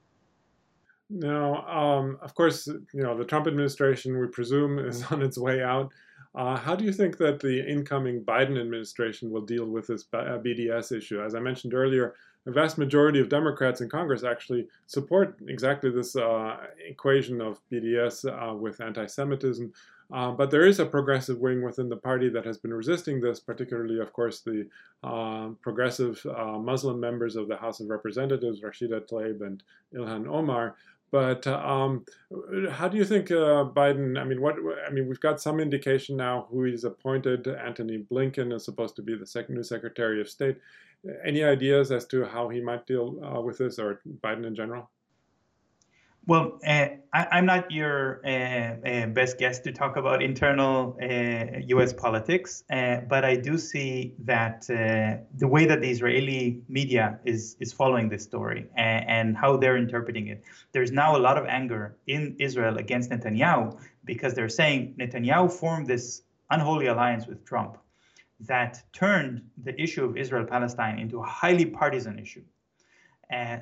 Now, 1.11 1.67
um, 1.67 2.19
of 2.23 2.35
course, 2.35 2.67
you 2.67 3.03
know 3.03 3.17
the 3.17 3.25
Trump 3.25 3.47
administration, 3.47 4.19
we 4.19 4.27
presume, 4.29 4.79
is 4.79 5.05
on 5.11 5.23
its 5.23 5.37
way 5.39 5.63
out. 5.63 5.93
Uh, 6.35 6.57
how 6.57 6.75
do 6.75 6.85
you 6.85 6.93
think 6.93 7.19
that 7.19 7.41
the 7.41 7.69
incoming 7.69 8.25
Biden 8.25 8.59
administration 8.59 9.31
will 9.31 9.43
deal 9.43 9.67
with 9.67 9.87
this 9.87 10.05
BDS 10.05 10.91
uh, 10.91 10.97
issue? 10.97 11.23
As 11.23 11.35
I 11.35 11.41
mentioned 11.41 11.75
earlier, 11.75 12.15
a 12.47 12.51
vast 12.51 12.79
majority 12.79 13.21
of 13.21 13.29
Democrats 13.29 13.83
in 13.83 13.91
Congress 13.91 14.25
actually 14.25 14.67
support 14.87 15.37
exactly 15.47 15.91
this 15.91 16.17
uh, 16.17 16.57
equation 16.85 17.43
of 17.43 17.61
BDS 17.71 18.25
uh, 18.27 18.55
with 18.55 18.81
anti 18.81 19.07
Semitism. 19.07 19.73
Uh, 20.13 20.31
but 20.31 20.51
there 20.51 20.67
is 20.67 20.79
a 20.79 20.85
progressive 20.85 21.39
wing 21.39 21.63
within 21.63 21.89
the 21.89 21.97
party 21.97 22.29
that 22.29 22.45
has 22.45 22.59
been 22.59 22.75
resisting 22.75 23.21
this, 23.21 23.41
particularly, 23.41 23.99
of 23.99 24.13
course, 24.13 24.41
the 24.41 24.69
uh, 25.03 25.49
progressive 25.63 26.25
Muslim 26.61 27.01
members 27.01 27.35
of 27.35 27.49
the 27.49 27.57
House 27.57 27.81
of 27.81 27.89
Representatives, 27.89 28.61
Rashida 28.61 29.09
Tlaib 29.09 29.41
and 29.41 29.63
Ilhan 29.95 30.29
Omar. 30.29 30.77
But 31.13 31.47
um, 31.47 32.07
how 32.71 32.89
do 32.89 32.97
you 32.97 33.05
think 33.05 33.31
uh, 33.31 33.65
Biden? 33.65 34.19
I 34.19 34.25
mean, 34.25 34.41
what? 34.41 34.57
I 34.87 34.91
mean, 34.91 35.09
we've 35.09 35.21
got 35.21 35.43
some 35.43 35.61
indication 35.61 36.17
now 36.17 36.47
who 36.51 36.65
he's 36.65 36.85
appointed. 36.85 37.47
Antony 37.47 38.07
Blinken 38.11 38.53
is 38.55 38.65
supposed 38.65 38.97
to 38.97 39.03
be 39.03 39.15
the 39.15 39.45
new 39.51 39.63
Secretary 39.63 40.23
of 40.23 40.29
State. 40.31 40.57
Any 41.23 41.45
ideas 41.45 41.93
as 41.93 42.07
to 42.07 42.25
how 42.25 42.49
he 42.49 42.61
might 42.63 42.87
deal 42.87 43.21
uh, 43.23 43.41
with 43.43 43.59
this, 43.59 43.79
or 43.79 44.01
Biden 44.25 44.47
in 44.47 44.55
general? 44.55 44.89
Well, 46.25 46.61
uh, 46.65 46.87
I, 47.13 47.39
am 47.39 47.47
not 47.47 47.73
your 47.73 48.21
uh, 48.25 48.31
uh, 48.89 49.07
best 49.07 49.39
guest 49.39 49.65
to 49.65 49.73
talk 49.73 49.97
about 49.97 50.23
internal 50.23 50.97
U.S. 51.01 51.93
Uh, 51.93 51.97
politics, 51.97 52.63
uh, 52.71 52.99
but 53.09 53.25
I 53.25 53.35
do 53.35 53.59
see 53.59 54.15
that 54.21 54.71
uh, 54.71 55.25
the 55.37 55.49
way 55.49 55.67
that 55.67 55.81
the 55.81 55.91
Israeli 55.91 56.63
media 56.69 57.19
is 57.25 57.57
is 57.59 57.73
following 57.73 58.09
this 58.09 58.23
story 58.23 58.69
and, 58.77 59.05
and, 59.09 59.37
how 59.37 59.57
they're 59.57 59.77
interpreting 59.77 60.29
it, 60.29 60.45
there's 60.71 60.93
now 60.93 61.17
a 61.17 61.23
lot 61.29 61.37
of 61.39 61.45
anger 61.47 61.97
in 62.07 62.37
Israel 62.39 62.79
against 62.79 63.11
Netanyahu 63.11 63.77
because 64.05 64.35
they're 64.35 64.49
saying 64.49 64.95
Netanyahu 65.01 65.51
formed 65.51 65.89
this 65.89 66.23
unholy 66.51 66.87
alliance 66.87 67.27
with 67.27 67.45
Trump 67.45 67.79
that 68.39 68.81
turned 68.93 69.43
the 69.63 69.81
issue 69.81 70.05
of 70.05 70.17
Israel-Palestine 70.17 71.01
into 71.01 71.21
a 71.21 71.27
highly 71.27 71.67
partisan 71.67 72.19
issue. 72.19 72.45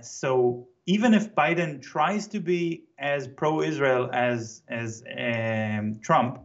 So 0.00 0.68
even 0.86 1.14
if 1.14 1.34
Biden 1.34 1.80
tries 1.80 2.26
to 2.28 2.40
be 2.40 2.84
as 2.98 3.28
pro-Israel 3.28 4.10
as 4.12 4.62
as 4.68 5.02
um, 5.16 6.00
Trump, 6.02 6.40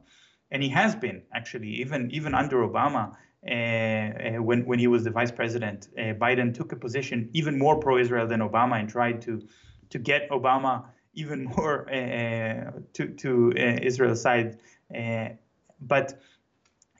and 0.52 0.62
he 0.62 0.70
has 0.70 0.96
been 0.96 1.24
actually, 1.34 1.70
even 1.84 2.12
even 2.12 2.36
under 2.36 2.58
Obama, 2.58 3.16
uh, 3.48 3.54
uh, 3.54 4.42
when 4.42 4.66
when 4.66 4.80
he 4.80 4.88
was 4.88 5.04
the 5.04 5.12
vice 5.12 5.32
president, 5.32 5.90
uh, 5.98 6.14
Biden 6.14 6.54
took 6.54 6.72
a 6.72 6.76
position 6.76 7.30
even 7.34 7.58
more 7.58 7.80
pro-Israel 7.80 8.28
than 8.28 8.42
Obama 8.42 8.80
and 8.80 8.90
tried 8.90 9.22
to 9.22 9.42
to 9.90 10.00
get 10.00 10.30
Obama 10.30 10.86
even 11.14 11.46
more 11.56 11.90
uh, 11.90 12.72
to 12.94 13.08
to 13.24 13.54
uh, 13.58 13.80
Israel's 13.82 14.22
side. 14.22 14.60
Uh, 14.96 15.30
but 15.82 16.20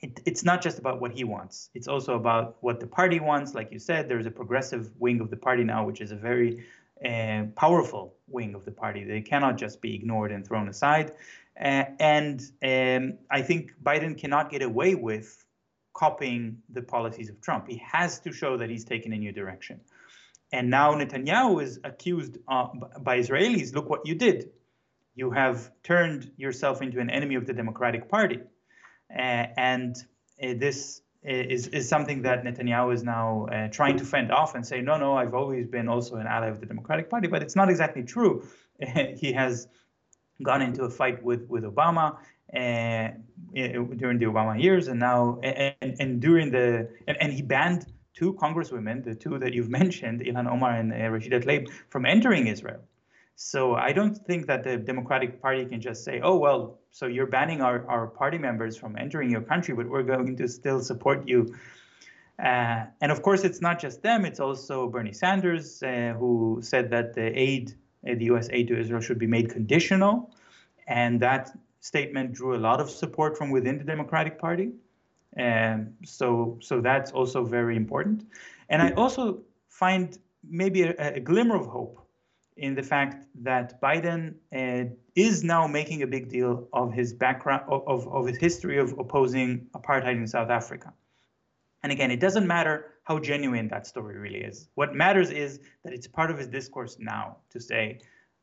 it, 0.06 0.22
it's 0.26 0.44
not 0.44 0.62
just 0.62 0.78
about 0.78 1.02
what 1.02 1.12
he 1.12 1.24
wants. 1.24 1.70
It's 1.74 1.88
also 1.88 2.16
about 2.16 2.58
what 2.62 2.80
the 2.80 2.86
party 2.86 3.20
wants. 3.20 3.56
Like 3.56 3.72
you 3.72 3.80
said, 3.80 4.08
there's 4.08 4.28
a 4.28 4.32
progressive 4.32 4.92
wing 5.00 5.20
of 5.20 5.30
the 5.32 5.38
party 5.38 5.64
now, 5.64 5.86
which 5.86 6.00
is 6.00 6.12
a 6.12 6.16
very 6.16 6.64
uh, 7.04 7.46
powerful 7.56 8.14
wing 8.28 8.54
of 8.54 8.66
the 8.66 8.72
party. 8.72 9.04
They 9.04 9.22
cannot 9.22 9.58
just 9.58 9.82
be 9.82 9.96
ignored 9.96 10.32
and 10.32 10.46
thrown 10.48 10.70
aside. 10.70 11.14
Uh, 11.60 11.86
and 12.00 12.40
um, 12.64 13.18
I 13.32 13.42
think 13.42 13.72
Biden 13.84 14.16
cannot 14.16 14.52
get 14.52 14.62
away 14.62 14.94
with 14.94 15.44
copying 15.94 16.62
the 16.70 16.84
policies 16.84 17.30
of 17.30 17.42
Trump. 17.42 17.68
He 17.68 17.82
has 17.92 18.20
to 18.20 18.32
show 18.32 18.58
that 18.58 18.70
he's 18.70 18.86
taken 18.86 19.12
a 19.12 19.18
new 19.18 19.32
direction. 19.32 19.82
And 20.52 20.70
now 20.70 20.94
Netanyahu 20.94 21.64
is 21.64 21.80
accused 21.84 22.38
uh, 22.48 22.68
by 23.00 23.20
Israelis 23.20 23.74
look 23.74 23.90
what 23.90 24.06
you 24.06 24.14
did. 24.14 24.52
You 25.16 25.32
have 25.32 25.72
turned 25.82 26.32
yourself 26.38 26.82
into 26.84 27.00
an 27.00 27.10
enemy 27.10 27.36
of 27.36 27.48
the 27.48 27.54
Democratic 27.54 28.08
Party. 28.10 28.42
Uh, 29.12 29.48
and 29.58 29.96
uh, 30.42 30.54
this 30.58 31.02
is, 31.24 31.68
is 31.68 31.90
something 31.90 32.22
that 32.22 32.44
Netanyahu 32.44 32.94
is 32.94 33.04
now 33.04 33.48
uh, 33.48 33.68
trying 33.70 33.98
to 33.98 34.06
fend 34.06 34.32
off 34.32 34.56
and 34.56 34.66
say, 34.66 34.82
no, 34.82 34.98
no, 34.98 35.18
I've 35.18 35.34
always 35.34 35.68
been 35.68 35.88
also 35.88 36.16
an 36.16 36.28
ally 36.28 36.48
of 36.48 36.60
the 36.60 36.66
Democratic 36.66 37.10
Party. 37.10 37.28
But 37.28 37.42
it's 37.42 37.56
not 37.56 37.70
exactly 37.70 38.04
true. 38.04 38.48
he 39.16 39.34
has 39.34 39.68
gone 40.44 40.62
into 40.62 40.84
a 40.84 40.90
fight 40.90 41.24
with, 41.24 41.48
with 41.48 41.64
Obama 41.64 42.18
uh, 42.54 43.10
during 43.54 44.20
the 44.20 44.26
Obama 44.26 44.62
years, 44.62 44.88
and 44.88 45.00
now 45.00 45.40
and, 45.42 45.96
and 46.00 46.22
during 46.22 46.52
the 46.52 46.90
and, 47.08 47.18
and 47.20 47.34
he 47.34 47.42
banned 47.42 47.86
two 48.14 48.34
congresswomen, 48.34 49.04
the 49.04 49.16
two 49.16 49.38
that 49.40 49.54
you've 49.54 49.70
mentioned, 49.82 50.22
Ilhan 50.22 50.50
Omar 50.50 50.72
and 50.72 50.94
uh, 50.94 50.96
Rashida 50.96 51.44
Tlaib, 51.44 51.70
from 51.90 52.06
entering 52.06 52.48
Israel. 52.48 52.82
So 53.36 53.76
I 53.76 53.92
don't 53.92 54.16
think 54.16 54.48
that 54.48 54.64
the 54.64 54.78
Democratic 54.78 55.42
Party 55.42 55.66
can 55.66 55.82
just 55.82 56.06
say, 56.06 56.22
oh, 56.22 56.38
well, 56.38 56.80
so 56.92 57.06
you're 57.08 57.28
banning 57.28 57.62
our, 57.62 57.86
our 57.88 58.08
party 58.08 58.38
members 58.38 58.78
from 58.78 58.96
entering 58.98 59.30
your 59.30 59.42
country, 59.42 59.76
but 59.76 59.90
we're 59.90 60.04
going 60.04 60.38
to 60.38 60.48
still 60.48 60.82
support 60.82 61.28
you. 61.28 61.54
Uh, 62.40 62.86
and 63.02 63.12
of 63.12 63.22
course, 63.22 63.44
it's 63.44 63.62
not 63.62 63.80
just 63.80 64.02
them, 64.02 64.26
it's 64.26 64.40
also 64.40 64.88
Bernie 64.88 65.12
Sanders, 65.12 65.84
uh, 65.84 66.14
who 66.18 66.60
said 66.62 66.90
that 66.92 67.14
the 67.14 67.38
aid, 67.38 67.74
uh, 68.10 68.16
the 68.16 68.26
US 68.26 68.48
aid 68.52 68.70
to 68.70 68.80
Israel 68.80 69.02
should 69.02 69.20
be 69.20 69.28
made 69.28 69.50
conditional. 69.50 70.32
And 70.88 71.20
that 71.20 71.52
statement 71.82 72.34
drew 72.34 72.56
a 72.56 72.62
lot 72.70 72.80
of 72.80 72.90
support 72.90 73.38
from 73.38 73.52
within 73.52 73.78
the 73.78 73.84
Democratic 73.84 74.40
Party. 74.40 74.72
Um, 75.38 75.90
so, 76.06 76.58
so 76.62 76.80
that's 76.80 77.12
also 77.12 77.44
very 77.44 77.76
important. 77.76 78.26
And 78.70 78.82
I 78.82 78.92
also 78.92 79.40
find 79.68 80.18
maybe 80.50 80.84
a, 80.84 81.16
a 81.16 81.20
glimmer 81.20 81.58
of 81.58 81.66
hope 81.66 82.05
in 82.58 82.76
the 82.76 82.84
fact 82.84 83.26
that 83.44 83.82
Biden 83.82 84.36
uh, 84.56 84.90
is 85.16 85.44
now 85.44 85.68
making 85.68 86.04
a 86.04 86.08
big 86.08 86.30
deal 86.30 86.68
of 86.72 86.94
his 86.94 87.14
background, 87.14 87.64
of, 87.68 88.08
of 88.08 88.26
his 88.28 88.38
history 88.38 88.78
of 88.78 88.98
opposing 88.98 89.68
apartheid 89.76 90.16
in 90.16 90.28
South 90.28 90.50
Africa. 90.50 90.94
And 91.84 91.92
again, 91.92 92.12
it 92.12 92.20
doesn't 92.20 92.48
matter 92.48 92.94
how 93.04 93.20
genuine 93.20 93.68
that 93.68 93.86
story 93.86 94.18
really 94.18 94.40
is. 94.40 94.70
What 94.76 94.96
matters 94.96 95.30
is 95.30 95.60
that 95.84 95.94
it's 95.94 96.08
part 96.08 96.32
of 96.32 96.38
his 96.38 96.48
discourse 96.48 96.98
now 97.00 97.38
to 97.52 97.60
say, 97.60 98.00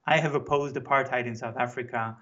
I 0.06 0.18
have 0.18 0.34
opposed 0.34 0.76
apartheid 0.76 1.26
in 1.26 1.34
South 1.34 1.56
Africa, 1.56 2.16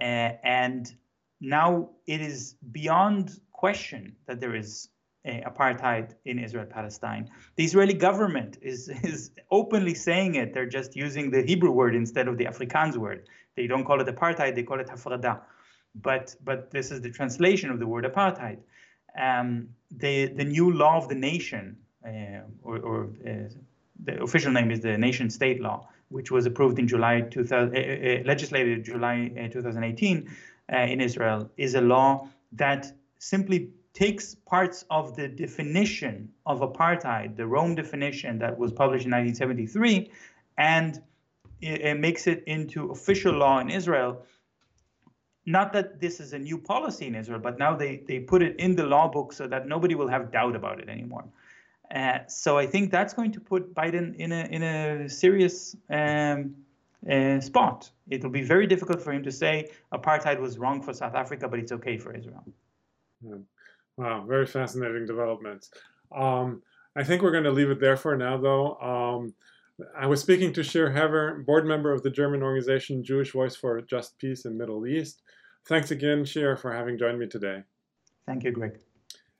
uh, 0.00 0.04
and 0.04 0.92
now 1.40 1.90
it 2.06 2.20
is 2.20 2.56
beyond 2.72 3.40
question 3.52 4.16
that 4.26 4.40
there 4.40 4.54
is 4.54 4.88
apartheid 5.26 6.14
in 6.24 6.38
Israel 6.38 6.66
Palestine. 6.66 7.28
The 7.56 7.64
Israeli 7.64 7.94
government 7.94 8.58
is, 8.62 8.88
is 9.02 9.30
openly 9.50 9.94
saying 9.94 10.36
it. 10.36 10.54
They're 10.54 10.66
just 10.66 10.96
using 10.96 11.30
the 11.30 11.42
Hebrew 11.42 11.70
word 11.70 11.94
instead 11.94 12.28
of 12.28 12.38
the 12.38 12.44
Afrikaans 12.44 12.96
word. 12.96 13.28
They 13.56 13.66
don't 13.66 13.84
call 13.84 14.00
it 14.00 14.06
apartheid, 14.06 14.54
they 14.54 14.62
call 14.62 14.80
it 14.80 14.88
hafrada. 14.88 15.40
But, 15.94 16.36
but 16.44 16.70
this 16.70 16.90
is 16.90 17.00
the 17.00 17.10
translation 17.10 17.70
of 17.70 17.78
the 17.78 17.86
word 17.86 18.04
apartheid. 18.04 18.58
Um, 19.18 19.70
the, 19.90 20.26
the 20.26 20.44
new 20.44 20.70
law 20.72 20.98
of 20.98 21.08
the 21.08 21.14
nation, 21.14 21.78
uh, 22.06 22.40
or, 22.62 22.78
or 22.78 23.04
uh, 23.26 23.48
the 24.04 24.22
official 24.22 24.52
name 24.52 24.70
is 24.70 24.80
the 24.80 24.98
nation 24.98 25.30
state 25.30 25.60
law, 25.60 25.88
which 26.10 26.30
was 26.30 26.44
approved 26.44 26.78
in 26.78 26.86
July 26.86 27.22
2000, 27.22 27.74
uh, 27.74 27.80
uh, 27.80 28.22
legislated 28.26 28.84
July 28.84 29.32
2018 29.50 30.30
in 30.68 31.00
Israel, 31.00 31.50
is 31.56 31.74
a 31.76 31.80
law 31.80 32.28
that 32.52 32.92
simply 33.18 33.70
takes 33.96 34.34
parts 34.34 34.84
of 34.90 35.16
the 35.16 35.26
definition 35.26 36.28
of 36.44 36.60
apartheid, 36.60 37.36
the 37.36 37.46
Rome 37.46 37.74
definition 37.74 38.38
that 38.38 38.56
was 38.56 38.70
published 38.70 39.06
in 39.06 39.12
1973, 39.12 40.10
and 40.58 41.02
it, 41.62 41.80
it 41.80 41.98
makes 41.98 42.26
it 42.26 42.44
into 42.46 42.90
official 42.90 43.32
law 43.32 43.58
in 43.58 43.70
Israel 43.70 44.22
not 45.46 45.72
that 45.72 46.00
this 46.00 46.18
is 46.18 46.32
a 46.32 46.38
new 46.38 46.58
policy 46.58 47.06
in 47.06 47.14
Israel, 47.14 47.38
but 47.38 47.56
now 47.58 47.74
they, 47.74 48.02
they 48.08 48.18
put 48.18 48.42
it 48.42 48.56
in 48.58 48.74
the 48.74 48.84
law 48.84 49.08
book 49.08 49.32
so 49.32 49.46
that 49.46 49.68
nobody 49.68 49.94
will 49.94 50.08
have 50.08 50.32
doubt 50.32 50.56
about 50.56 50.80
it 50.80 50.88
anymore. 50.88 51.24
Uh, 51.94 52.18
so 52.26 52.58
I 52.58 52.66
think 52.66 52.90
that's 52.90 53.14
going 53.14 53.30
to 53.32 53.40
put 53.40 53.72
Biden 53.72 54.16
in 54.16 54.32
a 54.32 54.42
in 54.56 54.62
a 54.64 55.08
serious 55.08 55.76
um, 55.88 56.56
uh, 57.08 57.38
spot. 57.40 57.88
It 58.10 58.24
will 58.24 58.30
be 58.30 58.42
very 58.42 58.66
difficult 58.66 59.00
for 59.00 59.12
him 59.12 59.22
to 59.22 59.30
say 59.30 59.70
apartheid 59.92 60.40
was 60.40 60.58
wrong 60.58 60.82
for 60.82 60.92
South 60.92 61.14
Africa, 61.14 61.46
but 61.46 61.60
it's 61.60 61.70
okay 61.70 61.96
for 61.96 62.12
Israel. 62.12 62.44
Yeah. 63.22 63.36
Wow, 63.96 64.24
very 64.26 64.46
fascinating 64.46 65.06
developments. 65.06 65.70
Um, 66.14 66.62
I 66.96 67.04
think 67.04 67.22
we're 67.22 67.30
going 67.30 67.44
to 67.44 67.50
leave 67.50 67.70
it 67.70 67.80
there 67.80 67.96
for 67.96 68.16
now, 68.16 68.36
though. 68.36 68.76
Um, 68.76 69.34
I 69.98 70.06
was 70.06 70.20
speaking 70.20 70.52
to 70.54 70.62
Shir 70.62 70.90
Hever, 70.90 71.42
board 71.46 71.66
member 71.66 71.92
of 71.92 72.02
the 72.02 72.10
German 72.10 72.42
organization 72.42 73.04
Jewish 73.04 73.32
Voice 73.32 73.56
for 73.56 73.80
Just 73.82 74.18
Peace 74.18 74.44
in 74.44 74.56
Middle 74.56 74.86
East. 74.86 75.22
Thanks 75.66 75.90
again, 75.90 76.24
Shir, 76.24 76.56
for 76.56 76.72
having 76.72 76.96
joined 76.98 77.18
me 77.18 77.26
today. 77.26 77.62
Thank 78.26 78.44
you, 78.44 78.52
Greg. 78.52 78.78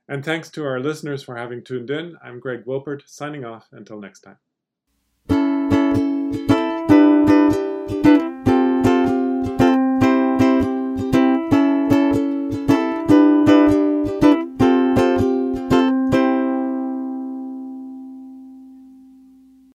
And 0.08 0.24
thanks 0.24 0.50
to 0.50 0.64
our 0.64 0.80
listeners 0.80 1.22
for 1.22 1.36
having 1.36 1.64
tuned 1.64 1.90
in. 1.90 2.16
I'm 2.22 2.38
Greg 2.38 2.64
Wilpert, 2.64 3.02
signing 3.06 3.44
off 3.44 3.68
until 3.72 3.98
next 3.98 4.20
time. 4.20 4.36